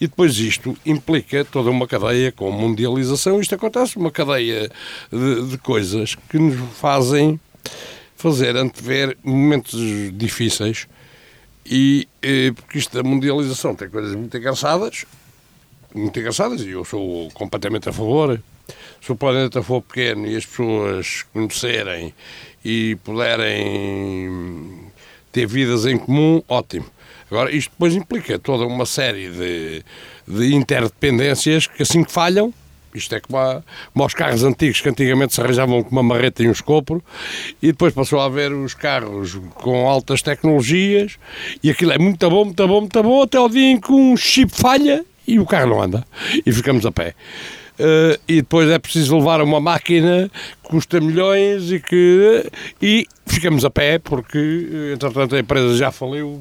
[0.00, 3.40] E depois isto implica toda uma cadeia com mundialização.
[3.40, 4.70] Isto acontece, uma cadeia
[5.10, 7.40] de, de coisas que nos fazem
[8.16, 9.80] fazer antever momentos
[10.14, 10.86] difíceis
[11.66, 15.04] e eh, porque isto da mundialização tem coisas muito engraçadas,
[15.94, 18.40] muito engraçadas e eu sou completamente a favor
[19.00, 22.14] se o planeta for pequeno e as pessoas conhecerem
[22.64, 24.90] e puderem
[25.30, 26.86] ter vidas em comum, ótimo.
[27.30, 29.84] Agora, isto depois implica toda uma série de,
[30.26, 32.52] de interdependências que assim que falham,
[32.94, 36.44] isto é como, a, como aos carros antigos que antigamente se arranjavam com uma marreta
[36.44, 37.02] e um escopro
[37.60, 41.18] e depois passou a haver os carros com altas tecnologias
[41.62, 44.16] e aquilo é muito bom, muito bom, muito bom até o dia em que um
[44.16, 46.06] chip falha e o carro não anda
[46.46, 47.14] e ficamos a pé.
[47.76, 50.30] Uh, e depois é preciso levar uma máquina
[50.62, 52.48] que custa milhões e que
[52.80, 56.40] e ficamos a pé porque entretanto a empresa já faliu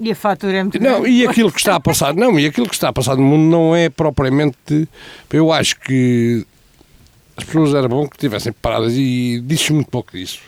[0.00, 1.16] e a fatura é muito Não, grande.
[1.16, 3.48] e aquilo que está a passar, não, e aquilo que está a passar no mundo
[3.48, 4.88] não é propriamente.
[5.32, 6.44] Eu acho que
[7.36, 10.40] as pessoas era bom que estivessem paradas e disse muito pouco disso.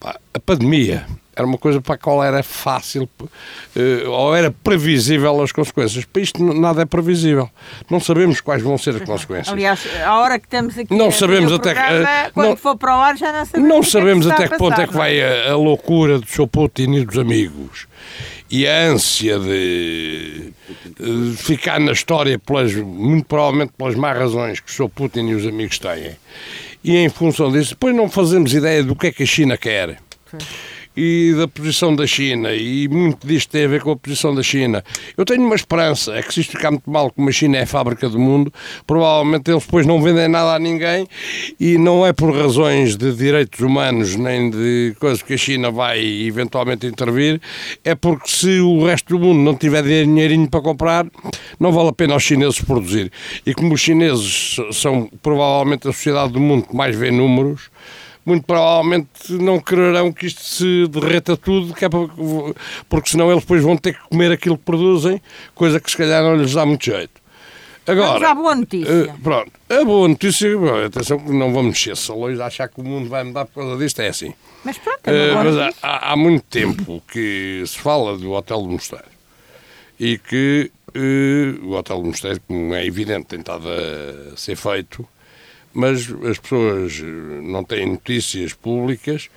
[0.00, 5.50] A pandemia era uma coisa para a qual era fácil uh, ou era previsível as
[5.50, 6.04] consequências.
[6.04, 7.48] Para isto nada é previsível.
[7.90, 9.48] Não sabemos quais vão ser as consequências.
[9.48, 12.76] Aliás, a hora que estamos aqui não sabemos até programa, que, uh, quando não, for
[12.76, 13.68] para o ar já não sabemos.
[13.68, 16.46] Não é sabemos que até que ponto é que vai a, a, loucura do seu
[16.46, 17.86] Putin e dos amigos
[18.50, 20.52] e a ânsia de,
[21.00, 25.34] de ficar na história pelas, muito provavelmente pelas más razões que o seu Putin e
[25.34, 26.14] os amigos têm.
[26.84, 29.98] E em função disso, depois não fazemos ideia do que é que a China quer.
[30.30, 30.38] Sim
[30.96, 34.42] e da posição da China, e muito disto tem a ver com a posição da
[34.42, 34.84] China.
[35.16, 37.62] Eu tenho uma esperança, é que se isto ficar muito mal, como a China é
[37.62, 38.52] a fábrica do mundo,
[38.86, 41.06] provavelmente eles depois não vendem nada a ninguém
[41.58, 46.00] e não é por razões de direitos humanos nem de coisas que a China vai
[46.00, 47.40] eventualmente intervir,
[47.84, 51.06] é porque se o resto do mundo não tiver dinheirinho para comprar,
[51.58, 53.10] não vale a pena aos chineses produzir.
[53.46, 57.70] E como os chineses são provavelmente a sociedade do mundo que mais vê números,
[58.24, 61.88] muito provavelmente não quererão que isto se derreta tudo, que é
[62.88, 65.20] porque senão eles depois vão ter que comer aquilo que produzem,
[65.54, 67.22] coisa que se calhar não lhes dá muito jeito.
[67.86, 69.04] Agora, vamos à boa notícia.
[69.04, 72.84] Uh, pronto, a boa notícia, bom, atenção que não vamos mexer salões achar que o
[72.84, 74.32] mundo vai mudar por causa disto, é assim.
[74.64, 78.68] Mas pronto, é uh, mas há, há, muito tempo que se fala do Hotel do
[78.68, 79.04] Mosteiro
[79.98, 85.06] e que uh, o Hotel do Mosteiro, como é evidente, tem estado a ser feito,
[85.72, 87.02] mas as pessoas eh,
[87.42, 89.28] não têm notícias públicas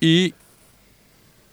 [0.00, 0.34] e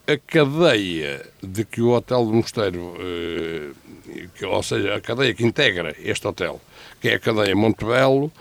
[0.07, 5.95] a cadeia de que o Hotel do Mosteiro, eh, ou seja, a cadeia que integra
[5.99, 6.59] este hotel,
[6.99, 8.31] que é a cadeia Montebello,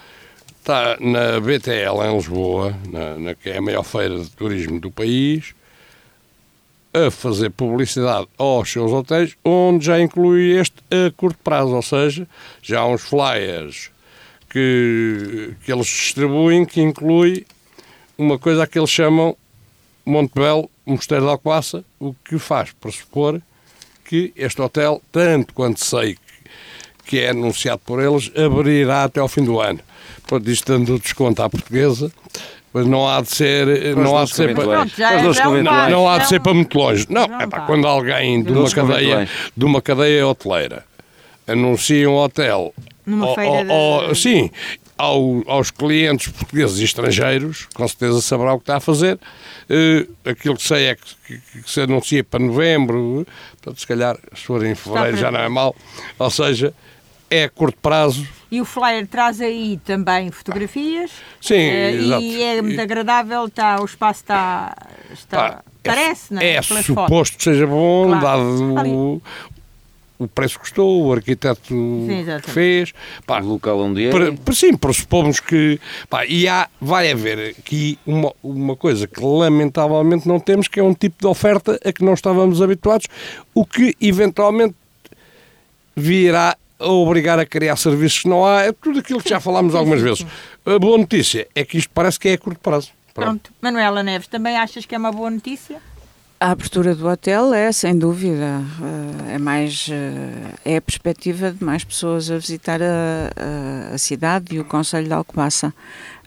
[0.61, 4.91] está na BTL em Lisboa, na, na, que é a maior feira de turismo do
[4.91, 5.55] país,
[6.93, 12.27] a fazer publicidade aos seus hotéis, onde já inclui este a curto prazo, ou seja,
[12.63, 13.91] já há uns flyers
[14.49, 17.47] que, que eles distribuem, que inclui
[18.17, 19.37] uma coisa que eles chamam
[20.05, 23.41] Montebello Mosteiro de Alcoaça, o que faz pressupor
[24.05, 26.17] que este hotel, tanto quanto sei
[27.05, 29.81] que, é anunciado por eles, abrirá até ao fim do ano.
[30.27, 32.11] Portanto, isto dando desconto à portuguesa,
[32.73, 36.19] mas não há de ser, não há de ser para, já é- passo, não há
[36.19, 37.07] de é ser para muito longe.
[37.09, 37.67] Não, Não é pá, tá.
[37.67, 40.85] quando alguém de uma cadeia, de uma cadeia hoteleira
[41.47, 42.75] anuncia um hotel,
[43.09, 44.51] Numa ao- feira ao- sim,
[44.97, 49.19] ao- aos clientes portugueses e estrangeiros, com certeza saberá o que está a fazer.
[49.71, 54.19] Eh, aquilo que sei é que, que- que se anuncia para novembro, portanto, se calhar,
[54.35, 55.75] se for em fevereiro já não é mal.
[56.19, 56.73] Ou seja,
[57.31, 58.27] é a curto prazo.
[58.51, 61.11] E o flyer traz aí também fotografias.
[61.41, 62.23] Sim, eh, exato.
[62.23, 64.75] E é muito agradável, está, o espaço está.
[65.13, 66.55] está Pá, é parece, não é?
[66.55, 67.31] É suposto fotos.
[67.31, 68.21] que seja bom, Claro.
[68.23, 69.23] dado o,
[70.19, 71.75] o preço custou, o arquiteto
[72.11, 72.43] exatamente.
[72.45, 72.93] que fez.
[73.25, 74.11] Pá, O local onde é.
[74.11, 75.79] Para, para- sim, pressupomos que.
[76.11, 80.83] Pá, e há, vai haver aqui uma, uma coisa que lamentavelmente não temos, que é
[80.83, 83.07] um tipo de oferta a que não estávamos habituados,
[83.55, 84.75] o que eventualmente
[85.97, 88.63] virá a obrigar a criar serviços que não há.
[88.63, 90.25] É tudo aquilo que já falámos algumas vezes.
[90.65, 92.91] A boa notícia é que isto parece que é a curto prazo.
[93.15, 93.27] Pronto.
[93.43, 93.53] Pronto.
[93.61, 95.81] Manuela Neves, também achas que é uma boa notícia?
[96.41, 98.63] A abertura do hotel é, sem dúvida,
[99.31, 104.55] eh, é mais eh, é a perspectiva de mais pessoas a visitar a, a- cidade
[104.55, 105.75] e o Conselho de Alcobaça.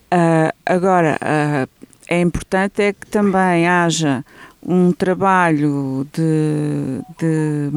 [0.10, 1.66] Ah, agora, ah,
[2.10, 4.26] é importante é que também haja
[4.62, 7.72] um trabalho de, de,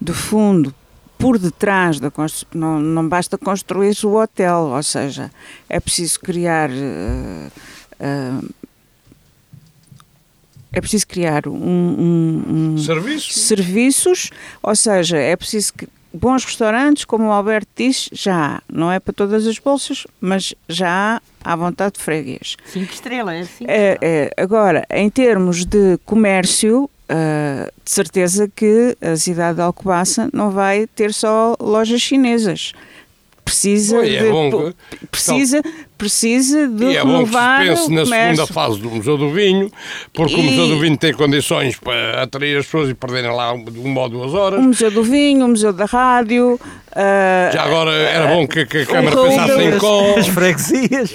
[0.00, 0.72] de fundo
[1.18, 2.12] por detrás da.
[2.54, 5.32] Não, não basta construir o hotel, ou seja,
[5.68, 6.70] é preciso criar
[8.00, 8.40] ah,
[10.76, 13.32] é preciso criar um, um- um- Serviço?
[13.38, 14.30] serviços,
[14.62, 18.62] ou seja, é preciso que bons restaurantes, como o Alberto disse, já há.
[18.72, 22.56] Não é para todas as bolsas, mas já há à vontade de freguês.
[22.66, 23.98] Cinco estrelas, é cinco É, estrelas.
[24.02, 30.50] é, agora, em termos de comércio, ah, de certeza que a cidade de Alcobaça não
[30.50, 32.72] vai ter só lojas chinesas.
[33.44, 35.06] Precisa Oi, é de, bom po- que-
[35.96, 38.36] precisa, de E é bom que se renovar pense o na comércio.
[38.36, 39.70] segunda fase do Museu do Vinho,
[40.12, 43.52] porque o E- Museu do Vinho tem condições para atrair as pessoas e perderem lá
[43.52, 44.60] um- uma ou duas horas.
[44.60, 46.58] O Museu do Vinho, o Museu da Rádio.
[46.94, 50.14] ah, Já agora era bom que, que a Câmara pensasse em com.
[50.18, 51.10] As freguesias,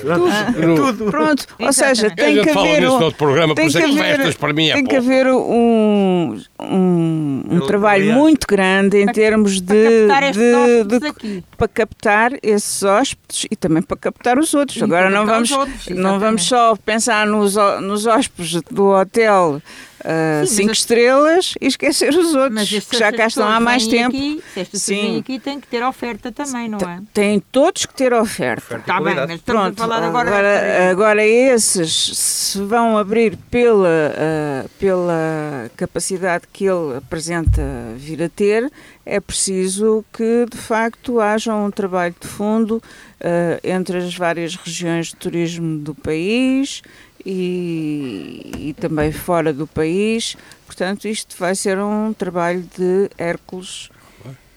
[0.75, 1.05] tudo.
[1.11, 2.81] Pronto, ou seja, tem gente que fala haver.
[2.81, 4.83] nisso um- programa, por tem isso é que que haver- festas para mim é Tem
[4.85, 5.05] que pouco.
[5.11, 11.43] haver um, um, um trabalho aliás, muito grande em Para- termos para de, captar de-
[11.57, 14.70] para captar esses hóspedes e também para captar os outros.
[14.75, 19.61] E Agora não vamos, os outros, não vamos só pensar nos, nos hóspedes do hotel
[20.03, 23.87] ah, mas cinco as- estrelas e esquecer os outros que já cá estão há mais
[23.87, 24.15] tempo.
[24.15, 24.41] Aqui,
[24.73, 25.19] Sim.
[25.19, 26.99] aqui têm que ter oferta também, não é?
[27.13, 28.77] Têm todos que ter oferta.
[28.77, 30.05] Está bem, mas Pronto, agora.
[30.07, 33.87] agora, agora esses se vão abrir pela,
[34.17, 37.61] ah, pela capacidade que ele apresenta
[37.95, 38.71] vir a ter,
[39.05, 42.81] é preciso que de facto haja um trabalho de fundo
[43.19, 46.81] ah, entre as várias regiões de turismo do país
[47.25, 50.35] e, e também fora do país.
[50.65, 53.89] Portanto, isto vai ser um trabalho de Hércules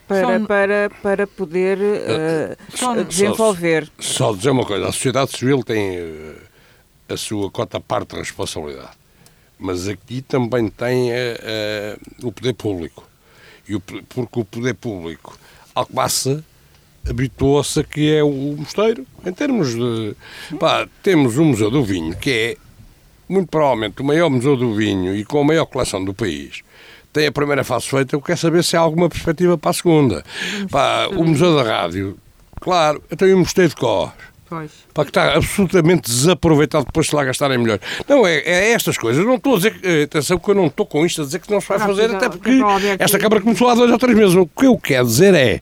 [0.07, 1.79] para, para, para poder
[2.77, 3.91] São- desenvolver.
[3.99, 6.35] Só dizer uma coisa, a sociedade civil tem eh,
[7.09, 8.93] a sua cota parte de responsabilidade,
[9.59, 13.09] mas aqui também tem eh, o poder público.
[13.67, 15.39] E o, porque o poder público,
[15.75, 16.45] Alcobaça,
[17.09, 20.15] habituou-se a que é o mosteiro, em termos de...
[20.59, 22.57] Pá, temos o Museu do Vinho, que é
[23.29, 26.63] muito provavelmente o maior museu do vinho e com a maior coleção do país,
[27.13, 30.25] tem a primeira fase feita, eu quero saber se há alguma perspectiva para a segunda.
[30.71, 32.19] Pá, o Museu da Rádio,
[32.61, 34.13] claro, eu tenho um mosteiro de cor.
[34.55, 34.71] Pois.
[34.95, 37.79] Pá, que está absolutamente desaproveitado depois de lá gastarem melhor.
[38.09, 39.25] Não, é, é estas coisas.
[39.25, 39.87] Não estou a dizer que.
[39.87, 41.87] eh, Atenção, que eu não estou com isto a dizer que não se vai Ah,
[41.87, 44.35] fazer, até porque para esta Câmara começou há dois ou três meses.
[44.35, 45.61] O que eu quero dizer é,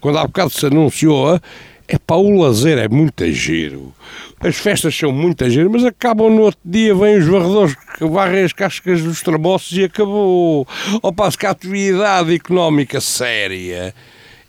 [0.00, 1.40] quando há bocado se anunciou,
[1.88, 3.92] é pá, o lazer é muito giro.
[4.40, 8.44] As festas são muito giro, mas acabam no outro dia, vêm os varredores que varrem
[8.44, 10.66] as cascas dos traboços e acabou.
[11.02, 13.92] Ao passo que a atividade económica séria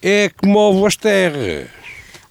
[0.02, 1.79] é que move as terras.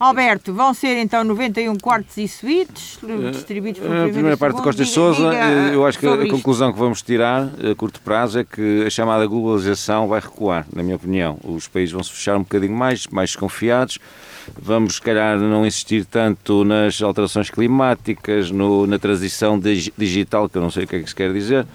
[0.00, 2.98] Alberto, vão ser então 91 quartos e suítes
[3.32, 6.78] distribuídos por A primeira parte de Costa Souza, eh, eu acho que a conclusão que
[6.78, 11.36] vamos tirar a curto prazo é que a chamada globalização vai recuar, na minha opinião.
[11.42, 13.98] Os países vão se fechar um bocadinho mais, mais desconfiados.
[14.56, 20.56] Vamos, se calhar, não insistir tanto nas alterações climáticas, no- na transição dig- digital, que
[20.58, 21.66] eu não sei o que é que se quer dizer,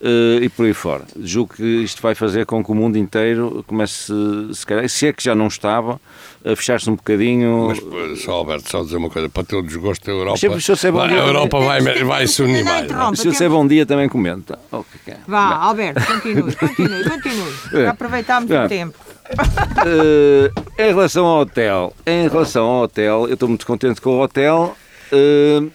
[0.00, 1.04] eh, e por aí fora.
[1.18, 4.12] Julgo que isto vai fazer com que o mundo inteiro comece,
[4.52, 6.00] se calhar, se é que já não estava,
[6.44, 7.68] a fechar-se um bocadinho.
[7.68, 10.72] Mas, só Alberto, só dizer uma coisa, para ter o desgosto, a Europa, sempre se
[10.72, 12.04] eu vai, dia, a Europa vai, também.
[12.04, 12.90] vai se unir mais.
[12.90, 13.16] não é?
[13.16, 14.58] Se eu disser bom dia, também comenta.
[14.70, 15.18] Oh, que que é?
[15.26, 17.54] Vá, Alberto, continue, continue, continue.
[17.72, 18.98] Já aproveitámos o tempo.
[19.26, 24.22] uh, em relação ao hotel, em relação ao hotel, eu estou muito contente com o
[24.22, 24.76] hotel.
[25.12, 25.70] Uh,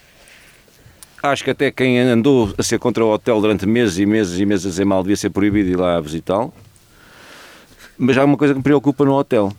[1.24, 4.46] acho que até quem andou a ser contra o hotel durante meses e meses e
[4.46, 6.54] meses a dizer mal devia ser proibido ir lá visitá-lo.
[7.98, 9.54] Mas há uma coisa que me preocupa no hotel.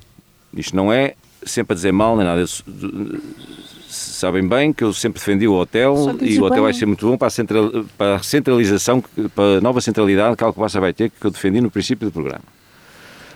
[0.55, 2.45] Isto não é sempre a dizer mal nem nada.
[3.89, 6.63] Sabem bem que eu sempre defendi o hotel e o hotel bem.
[6.63, 9.03] vai ser muito bom para a, central, para a centralização,
[9.35, 12.13] para a nova centralidade que a Alcobaça vai ter, que eu defendi no princípio do
[12.13, 12.43] programa.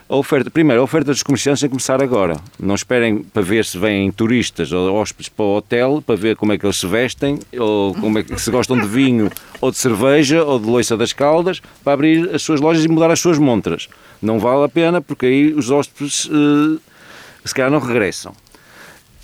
[0.08, 2.36] A oferta, primeiro, a oferta dos comerciantes tem que começar agora.
[2.60, 6.52] Não esperem para ver se vêm turistas ou hóspedes para o hotel, para ver como
[6.52, 9.28] é que eles se vestem, ou como é que se gostam de vinho,
[9.60, 13.10] ou de cerveja, ou de loiça das caldas, para abrir as suas lojas e mudar
[13.10, 13.88] as suas montras.
[14.22, 16.80] Não vale a pena, porque aí os hóspedes uh,
[17.44, 18.32] se calhar não regressam.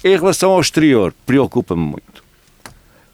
[0.03, 2.24] Em relação ao exterior, preocupa-me muito.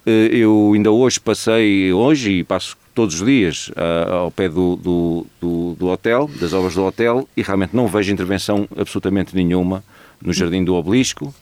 [0.06, 4.74] Uh, eu ainda hoje passei, hoje e passo todos os dias uh, ao pé do,
[4.74, 9.84] do, do, do, hotel, das obras do hotel, e realmente não vejo intervenção absolutamente nenhuma
[10.20, 11.32] no Jardim do Obelisco.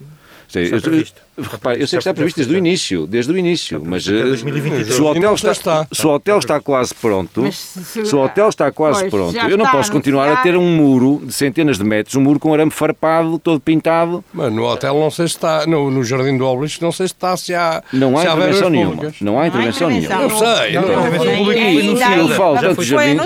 [0.48, 4.06] Sei, eu, repare, eu sei que está previsto desde o início, desde o início, mas
[4.08, 8.70] eh, se o hotel está, se o hotel está quase pronto, se o hotel está
[8.70, 12.20] quase pronto, eu não posso continuar a ter um muro de centenas de metros, um
[12.20, 14.24] muro com arame farpado, todo pintado.
[14.32, 17.14] Mas no hotel não sei se está, no, no Jardim do Obelisco não sei se
[17.14, 19.12] está, se há Não há intervenção nenhuma.
[19.20, 20.22] Não há intervenção nenhuma.
[20.22, 20.76] Eu sei.
[20.76, 23.16] Eu falo tanto do jardim,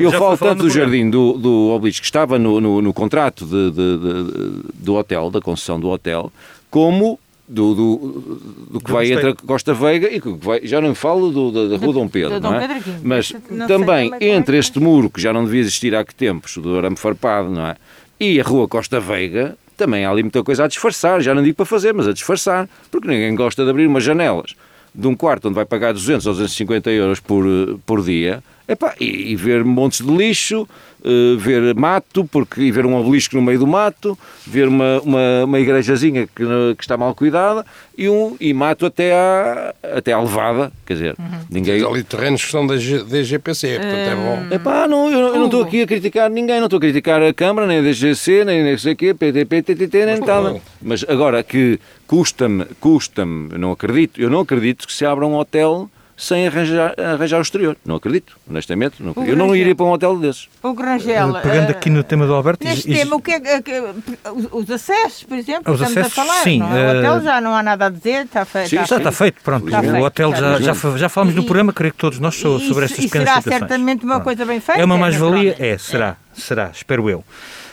[0.00, 1.10] eu falo tanto do jardim.
[1.10, 5.40] do, do Obelisco que estava no, no, no contrato de, de, de, do hotel, da
[5.40, 6.32] concessão do hotel,
[6.70, 7.18] como
[7.48, 7.96] do, do,
[8.70, 11.76] do, que vai entre a Costa Veiga e que vai, já não falo do, da,
[11.76, 12.80] da Rua Dom Pedro, não é?
[13.02, 13.34] Mas
[13.66, 16.96] também é entre este muro, que já não devia existir há que tempos, do arame
[16.96, 17.76] farpado, não é?
[18.20, 21.56] E a Rua Costa Veiga, também há ali muita coisa a disfarçar, já não digo
[21.56, 24.54] para fazer, mas a disfarçar, porque ninguém gosta de abrir umas janelas
[24.94, 27.44] de um quarto onde vai pagar 200 ou 250 euros por,
[27.86, 30.68] por dia, epá, e, e ver montes de lixo,
[31.04, 35.44] uh, ver mato, porque, e ver um obelisco no meio do mato, ver uma, uma,
[35.44, 36.44] uma igrejazinha que,
[36.76, 37.64] que está mal cuidada
[37.96, 41.40] e, um, e mato até à, até à levada, quer dizer, uhum.
[41.50, 41.84] ninguém...
[41.84, 44.54] ali terrenos que são da, DGPC, portanto é bom.
[44.54, 47.32] Epá, não, eu, eu não estou aqui a criticar ninguém, não estou a criticar a
[47.32, 50.60] Câmara, nem a DGC, nem nem sei o quê, PTP, TTT, nem nada.
[50.80, 55.88] Mas agora que custa-me, custa-me, não acredito, eu não acredito que se abra um hotel
[56.20, 57.76] sem arranjar, arranjar o exterior.
[57.84, 59.02] Não acredito, honestamente.
[59.02, 59.32] Não acredito.
[59.32, 60.48] Eu não iria para um hotel desses.
[60.62, 61.30] O Grangel.
[61.30, 62.62] Uh, pegando aqui no tema do Alberto.
[62.62, 63.40] Neste tema, o que é,
[64.52, 66.42] os acessos, por exemplo, os estamos acessos, a falar.
[66.42, 66.94] Sim, não é?
[66.94, 68.68] O hotel já não há nada a dizer, está feito.
[68.68, 69.66] Sim, está, está feito, pronto.
[69.66, 72.84] Está o hotel já, já, já falámos no programa, creio que todos nós, sobre, sobre
[72.84, 73.54] estas pequenas será situações.
[73.54, 74.24] será certamente uma pronto.
[74.24, 74.80] coisa bem feita.
[74.80, 75.56] É uma mais-valia?
[75.58, 77.24] É, será, será, espero eu.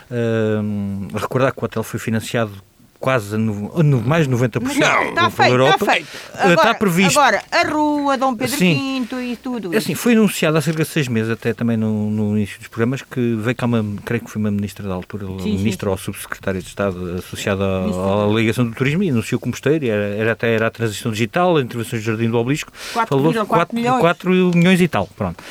[0.10, 2.54] Uh, recordar que o hotel foi financiado
[3.00, 5.76] quase no, no, mais de 90% não, está feito, Europa.
[5.76, 6.08] Está feito.
[6.08, 7.20] Eh, agora, está previsto.
[7.20, 9.08] Agora, a rua, Dom Pedro Sim.
[9.10, 9.74] V e tudo.
[9.74, 12.68] É assim, foi anunciado há cerca de seis meses, até também no, no início dos
[12.68, 15.92] programas, que veio cá uma, creio que foi uma ministra da altura, sim, ministra sim,
[15.92, 20.16] ou subsecretária de Estado associada à, à ligação do turismo e anunciou como mosteiro, era,
[20.16, 23.48] era até era a transição digital, a intervenção do Jardim do Obelisco, 4, falou 4,
[23.48, 24.02] 4, milhões.
[24.02, 25.08] 4 milhões e tal.
[25.16, 25.44] Pronto.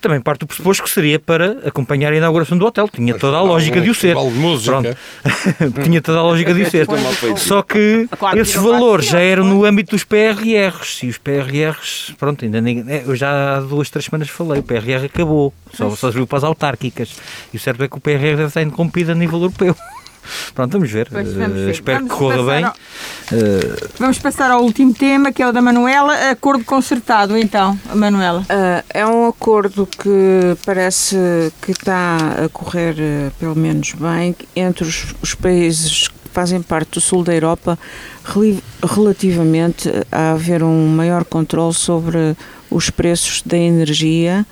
[0.00, 2.88] Também parte do pressuposto que seria para acompanhar a inauguração do hotel.
[2.88, 4.14] Tinha toda a lógica de o ser.
[4.14, 4.96] Pronto.
[5.84, 6.85] Tinha toda a lógica de o ser.
[7.36, 12.60] Só que esses valores já eram no âmbito dos PRRs e os PRRs, pronto, ainda
[12.60, 16.26] nem, é, eu já há duas, três semanas falei, o PRR acabou, só, só serviu
[16.26, 17.16] para as autárquicas
[17.52, 19.76] e o certo é que o PRR deve estar interrompido a nível europeu.
[20.54, 21.08] Pronto, vamos ver.
[21.10, 21.50] vamos eh, ver.
[21.50, 22.64] Uh, espero vamos que corra bem.
[22.64, 22.72] Ao...
[22.72, 23.88] Uh...
[23.98, 26.30] Vamos passar ao último tema, que é o da Manuela.
[26.30, 28.40] Acordo concertado, então, Manuela.
[28.42, 31.16] Uh, é um acordo que parece
[31.62, 32.96] que está a correr,
[33.38, 37.78] pelo menos bem, entre os, os países fazem parte do sul da Europa
[38.94, 42.36] relativamente a haver um maior controle sobre
[42.70, 44.44] os preços da energia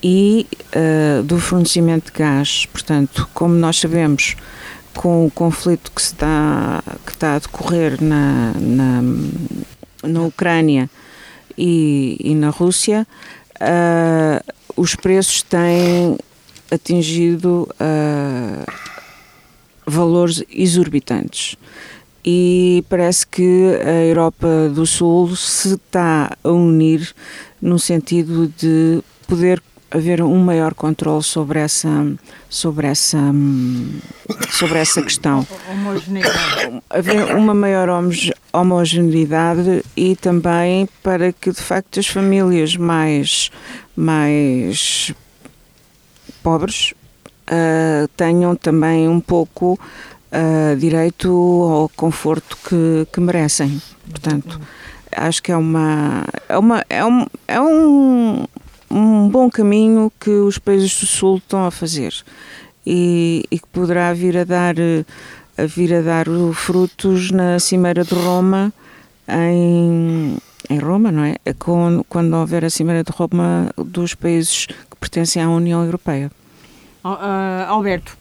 [0.00, 2.66] e uh, do fornecimento de gás.
[2.66, 4.36] Portanto, como nós sabemos,
[4.94, 9.02] com o conflito que, está, que está a decorrer na, na,
[10.04, 10.88] na Ucrânia
[11.58, 13.04] e, e na Rússia,
[13.56, 16.16] uh, os preços têm
[16.70, 18.95] atingido uh,
[19.86, 21.56] valores exorbitantes.
[22.24, 27.14] E parece que a Europa do Sul se está a unir
[27.62, 31.88] no sentido de poder haver um maior controle sobre essa
[32.50, 33.18] sobre essa
[34.50, 35.46] sobre essa questão
[36.90, 37.88] haver uma maior
[38.52, 43.50] homogeneidade e também para que de facto as famílias mais
[43.96, 45.14] mais
[46.42, 46.92] pobres
[47.50, 49.78] uh, tenham também um pouco
[50.32, 53.80] uh, direito ao conforto que, que merecem.
[54.08, 54.60] Portanto,
[55.12, 58.44] acho que é uma é uma é um, é um,
[58.90, 62.12] um bom caminho que os países do Sul estão a fazer
[62.86, 64.76] e, e que poderá vir a dar,
[65.58, 68.72] a vir a dar frutos na Cimeira de Roma
[69.28, 70.36] em,
[70.70, 71.36] em Roma, não é?
[71.58, 76.30] Com, quando houver a Cimeira de Roma dos países que pertencem à União Europeia.
[77.14, 78.16] Uh, Alberto,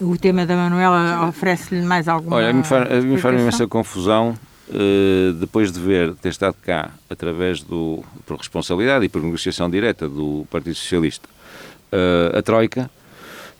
[0.00, 4.36] o tema da Manuela oferece-lhe mais alguma Olha, me faz, me faz imensa confusão
[4.68, 10.08] uh, depois de ver ter estado cá através do por responsabilidade e por negociação direta
[10.08, 11.28] do Partido Socialista
[11.92, 12.90] uh, a Troika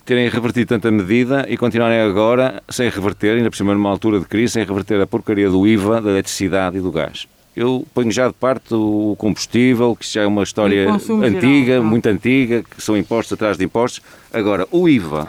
[0.05, 4.25] terem revertido tanta medida e continuarem agora sem reverter, ainda por cima numa altura de
[4.25, 7.29] crise, sem reverter a porcaria do IVA, da eletricidade e do gás.
[7.59, 12.07] Eu ponho já de parte o combustível, que já é uma história antiga, geral, muito
[12.07, 14.01] antiga, que são impostos atrás de impostos.
[14.33, 15.29] Agora, o IVA,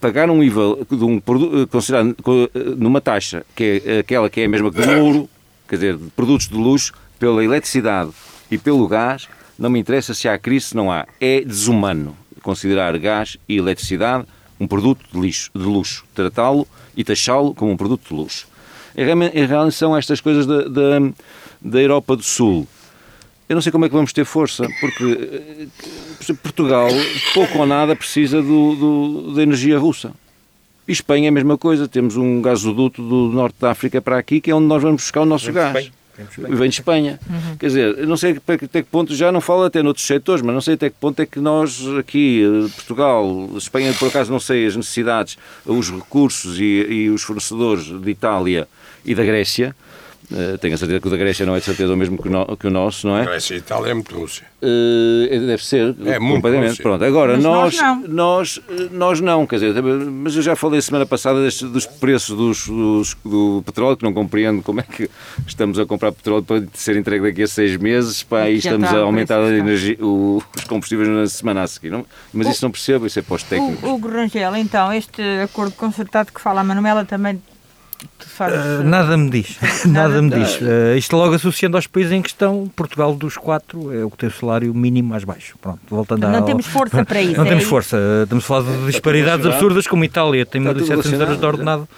[0.00, 2.16] pagar um IVA de um produto, considerado
[2.76, 5.30] numa taxa, que é aquela que é a mesma que do ouro,
[5.68, 8.10] quer dizer, de produtos de luxo, pela eletricidade
[8.50, 11.06] e pelo gás, não me interessa se há crise, se não há.
[11.20, 14.24] É desumano considerar gás e eletricidade
[14.58, 16.66] um produto de, lixo, de luxo, tratá-lo
[16.96, 18.52] e taxá-lo como um produto de luxo.
[18.96, 21.12] Em relação a estas coisas da, da,
[21.60, 22.66] da Europa do Sul,
[23.48, 25.68] eu não sei como é que vamos ter força, porque
[26.28, 26.88] eh, Portugal,
[27.34, 30.12] pouco ou nada, precisa do, do, da energia russa.
[30.86, 34.40] E Espanha é a mesma coisa, temos um gasoduto do norte da África para aqui,
[34.40, 35.90] que é onde nós vamos buscar o nosso gás.
[36.22, 36.56] Espanha.
[36.56, 37.20] Vem de Espanha.
[37.28, 37.56] Uhum.
[37.56, 40.54] Quer dizer, eu não sei até que ponto, já não falo até noutros setores, mas
[40.54, 44.40] não sei até que ponto é que nós aqui, eh, Portugal, Espanha, por acaso não
[44.40, 45.36] sei as necessidades,
[45.66, 48.68] os recursos e, e os fornecedores de Itália
[49.04, 49.74] e da Grécia,
[50.60, 52.30] tenho a certeza que o da Grécia não é de certeza o mesmo que o,
[52.30, 53.24] no, que o nosso, não é?
[53.24, 54.46] Grécia e Itália é muito Rússia.
[54.62, 56.70] Uh, deve ser, é muito completamente.
[56.70, 56.82] Rússia.
[56.82, 58.60] Pronto, agora nós, nós, nós,
[58.90, 63.16] nós, não, quer dizer, mas eu já falei semana passada deste, dos preços dos, dos,
[63.24, 65.08] do petróleo, que não compreendo como é que
[65.46, 68.98] estamos a comprar petróleo para ser entregue daqui a seis meses, pá, e estamos a
[68.98, 71.90] aumentar a energia, o, os combustíveis na semana a seguir.
[71.90, 72.04] Não?
[72.32, 73.82] Mas o, isso não percebo, isso é pós-técnicos.
[73.82, 77.40] O, o Rangel, então, este acordo concertado que fala a Manuela também
[78.40, 80.60] Uh, nada me diz, nada, nada me diz.
[80.60, 84.28] Uh, isto logo associando aos países em questão, Portugal dos quatro é o que tem
[84.28, 85.56] o salário mínimo mais baixo.
[85.60, 86.44] Pronto, voltando não ao...
[86.44, 87.36] temos força para isso.
[87.36, 87.96] Não é temos força.
[88.24, 91.88] Estamos a falar de disparidades absurdas, como Itália tem 1.700 euros de ordenado.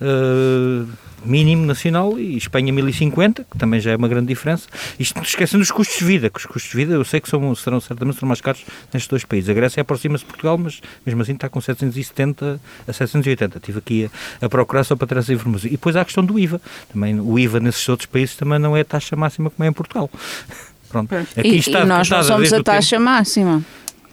[0.00, 0.88] Uh,
[1.24, 4.68] mínimo nacional e Espanha 1050, que também já é uma grande diferença.
[4.98, 7.54] Isto esquecendo os custos de vida, que os custos de vida eu sei que são,
[7.54, 9.48] serão certamente serão mais caros nestes dois países.
[9.50, 13.58] A Grécia aproxima-se de Portugal, mas mesmo assim está com 770 a 780.
[13.58, 14.10] Estive aqui
[14.40, 15.68] a, a procurar só para essa informação.
[15.68, 16.60] E depois há a questão do IVA.
[16.92, 19.72] Também o IVA nesses outros países também não é a taxa máxima como é em
[19.72, 20.10] Portugal.
[20.88, 21.14] Pronto.
[21.14, 23.04] Aqui e, está e nós não somos a taxa tempo.
[23.04, 23.64] máxima.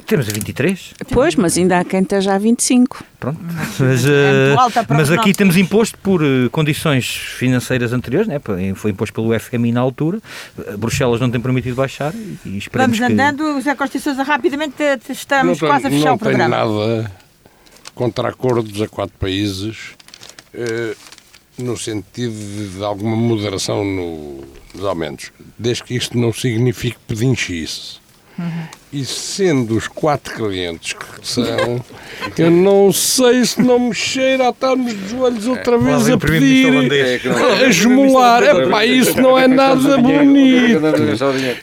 [0.10, 0.94] Temos a 23.
[1.12, 3.06] Pois, mas ainda há quem esteja a 25.
[3.20, 3.40] Pronto.
[3.80, 8.42] Mas, uh, mas aqui temos imposto por uh, condições financeiras anteriores, né?
[8.74, 10.20] foi imposto pelo FMI na altura.
[10.58, 12.12] Uh, Bruxelas não tem permitido baixar
[12.44, 13.54] e esperamos Vamos andando, que...
[13.54, 16.58] José Costa Sousa, rapidamente estamos quase a fechar o programa.
[16.58, 17.12] Não tenho nada
[17.94, 19.94] contra acordos a quatro países
[21.56, 24.44] no sentido de, de alguma moderação no,
[24.74, 27.99] nos aumentos, desde que isto não signifique pedinchice.
[28.40, 28.64] Uhum.
[28.92, 31.84] E sendo os quatro clientes que são,
[32.38, 36.72] eu não sei se não me cheira a estar nos joelhos outra vez a pedir,
[37.62, 38.42] a esmolar.
[38.42, 40.82] Epá, isso não é nada bonito.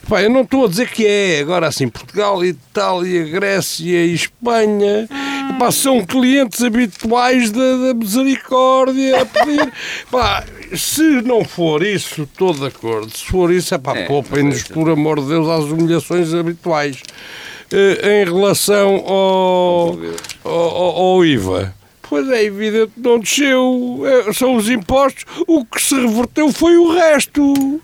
[0.05, 1.41] Epá, eu não estou a dizer que é.
[1.41, 5.09] Agora, assim, Portugal, Itália, Grécia e Espanha
[5.55, 9.73] epá, são clientes habituais da, da misericórdia a pedir.
[10.07, 10.43] Epá,
[10.75, 13.09] se não for isso, estou de acordo.
[13.15, 17.01] Se for isso, é para é, poupem-nos, por amor de Deus, às humilhações habituais.
[17.71, 19.97] Eh, em relação ao,
[20.43, 21.75] ao, ao IVA.
[22.09, 25.25] Pois é evidente que não desceu, é, são os impostos.
[25.45, 27.81] O que se reverteu foi o resto.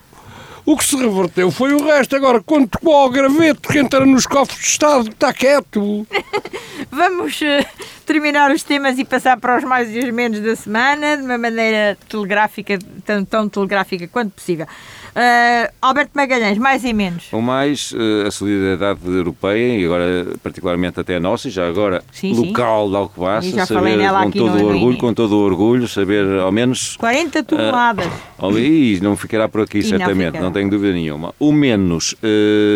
[0.66, 2.16] O que se reverteu foi o resto.
[2.16, 6.08] Agora, quando tocou ao graveto que entra nos cofres de Estado, está quieto.
[6.90, 7.66] Vamos uh,
[8.06, 11.38] terminar os temas e passar para os mais e os menos da semana, de uma
[11.38, 14.66] maneira telegráfica, tão, tão telegráfica quanto possível.
[15.14, 17.32] Uh, Alberto Magalhães, mais e menos.
[17.32, 22.04] O mais, uh, a solidariedade europeia, e agora particularmente até a nossa, e já agora
[22.12, 22.90] sim, local sim.
[22.90, 26.98] de Alcobaça, saber com todo o orgulho, com todo o orgulho, saber ao menos...
[26.98, 28.08] 40 toneladas.
[28.40, 31.34] Uh, e não ficará por aqui, e certamente, não, não, tenho dúvida nenhuma.
[31.40, 32.16] O menos,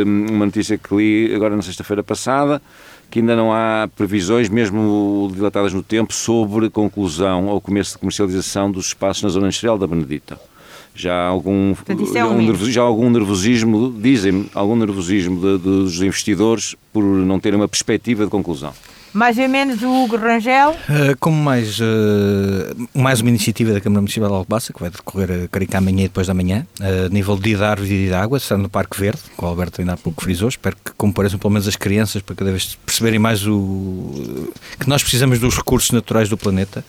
[0.05, 2.61] uma notícia que li agora na sexta-feira passada,
[3.09, 8.69] que ainda não há previsões, mesmo dilatadas no tempo, sobre conclusão ou começo de comercialização
[8.69, 10.37] dos espaços na zona industrial da Benedita
[11.01, 16.01] já há algum, Portanto, é um já algum nervosismo, dizem algum nervosismo de, de, dos
[16.01, 18.73] investidores por não terem uma perspectiva de conclusão.
[19.13, 20.71] Mais ou menos o Hugo Rangel?
[20.71, 25.45] Uh, como mais, uh, mais uma iniciativa da Câmara Municipal de Alcobaça, que vai decorrer
[25.45, 28.57] a carica amanhã e depois da manhã, a nível de árvores e de água, está
[28.57, 31.67] no Parque Verde, que o Alberto ainda há pouco frisou, espero que compareçam pelo menos
[31.67, 36.37] as crianças para cada vez perceberem mais o que nós precisamos dos recursos naturais do
[36.37, 36.83] planeta.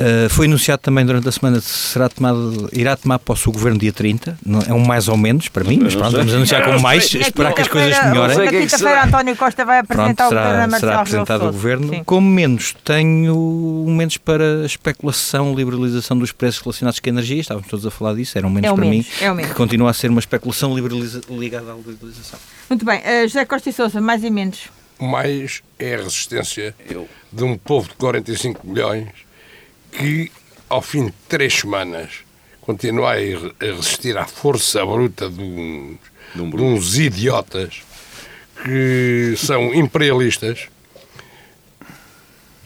[0.00, 3.78] Uh, foi anunciado também durante a semana que será tomado, irá tomar posse o governo
[3.78, 4.38] dia 30.
[4.46, 7.52] Não, é um mais ou menos para mim, mas pronto, vamos anunciar como mais, esperar
[7.52, 8.38] que as coisas melhorem.
[8.38, 11.88] Na quinta-feira, António Costa vai apresentar pronto, será, o governo será apresentado o governo.
[11.90, 12.04] Sim.
[12.04, 17.40] Como menos, tenho menos para especulação, liberalização dos preços relacionados com a energia.
[17.42, 19.90] Estávamos todos a falar disso, era um menos é para menos, mim, é que continua
[19.90, 22.38] a ser uma especulação ligada à liberalização.
[22.70, 24.60] Muito bem, uh, José Costa e Sousa, mais e menos.
[24.98, 26.74] Mais é a resistência
[27.30, 29.08] de um povo de 45 milhões
[29.92, 30.30] que,
[30.68, 32.24] ao fim de três semanas,
[32.60, 35.98] continua a resistir à força bruta de uns,
[36.34, 37.82] de uns idiotas
[38.64, 40.68] que são imperialistas,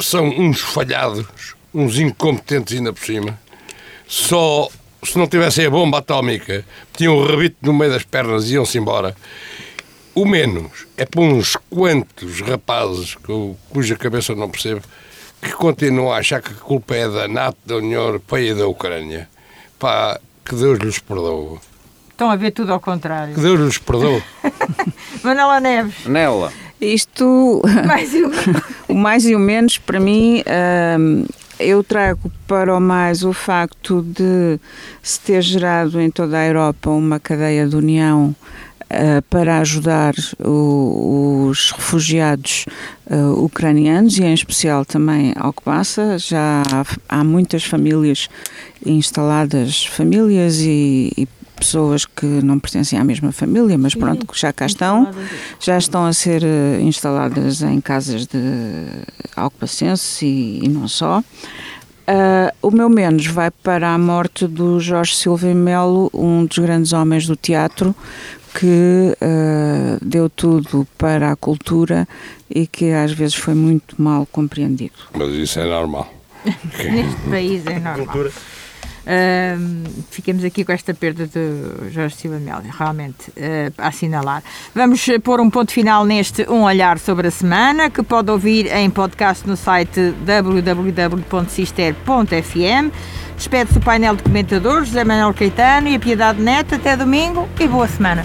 [0.00, 3.40] são uns falhados, uns incompetentes ainda por cima.
[4.06, 4.68] Só
[5.02, 6.64] se não tivessem a bomba atómica,
[6.96, 9.14] tinham o rabito no meio das pernas e iam-se embora.
[10.14, 13.16] O menos é para uns quantos rapazes
[13.68, 14.82] cuja cabeça não percebo
[15.40, 18.66] que continuam a achar que a culpa é da NATO, da União Europeia e da
[18.66, 19.28] Ucrânia.
[19.78, 21.58] Pá, que Deus lhes perdoe.
[22.10, 23.34] Estão a ver tudo ao contrário.
[23.34, 24.22] Que Deus lhes perdoe.
[25.22, 26.06] Manela Neves.
[26.06, 26.52] Nela.
[26.80, 27.62] Isto.
[27.86, 28.30] Mais e o...
[28.88, 30.42] o mais e o menos, para mim,
[30.98, 31.24] hum,
[31.58, 34.58] eu trago para o mais o facto de
[35.02, 38.34] se ter gerado em toda a Europa uma cadeia de união
[38.94, 42.64] uh, para ajudar o, os refugiados
[43.10, 46.18] uh, ucranianos e em especial também ao que passa.
[46.18, 48.28] Já há, há muitas famílias
[48.84, 54.66] instaladas, famílias e, e pessoas que não pertencem à mesma família, mas pronto, já cá
[54.66, 55.10] estão,
[55.60, 58.86] já estão a ser eh, instaladas em casas de
[59.36, 61.22] alcobacenses e, e não só.
[62.06, 66.92] Uh, o meu menos vai para a morte do Jorge Silva Melo, um dos grandes
[66.92, 67.94] homens do teatro,
[68.54, 72.06] que uh, deu tudo para a cultura
[72.48, 74.94] e que às vezes foi muito mal compreendido.
[75.12, 76.08] Mas isso é normal.
[76.44, 78.06] Neste país é normal.
[78.06, 78.30] Cultura.
[79.04, 84.42] Uh, ficamos aqui com esta perda de Jorge Silva Melo, realmente uh, a assinalar.
[84.74, 88.88] Vamos pôr um ponto final neste Um Olhar sobre a Semana, que pode ouvir em
[88.88, 92.90] podcast no site www.cister.fm.
[93.36, 96.74] Despede-se o painel de comentadores, José Manuel Caetano e a Piedade Neto.
[96.74, 98.24] Até domingo e boa semana.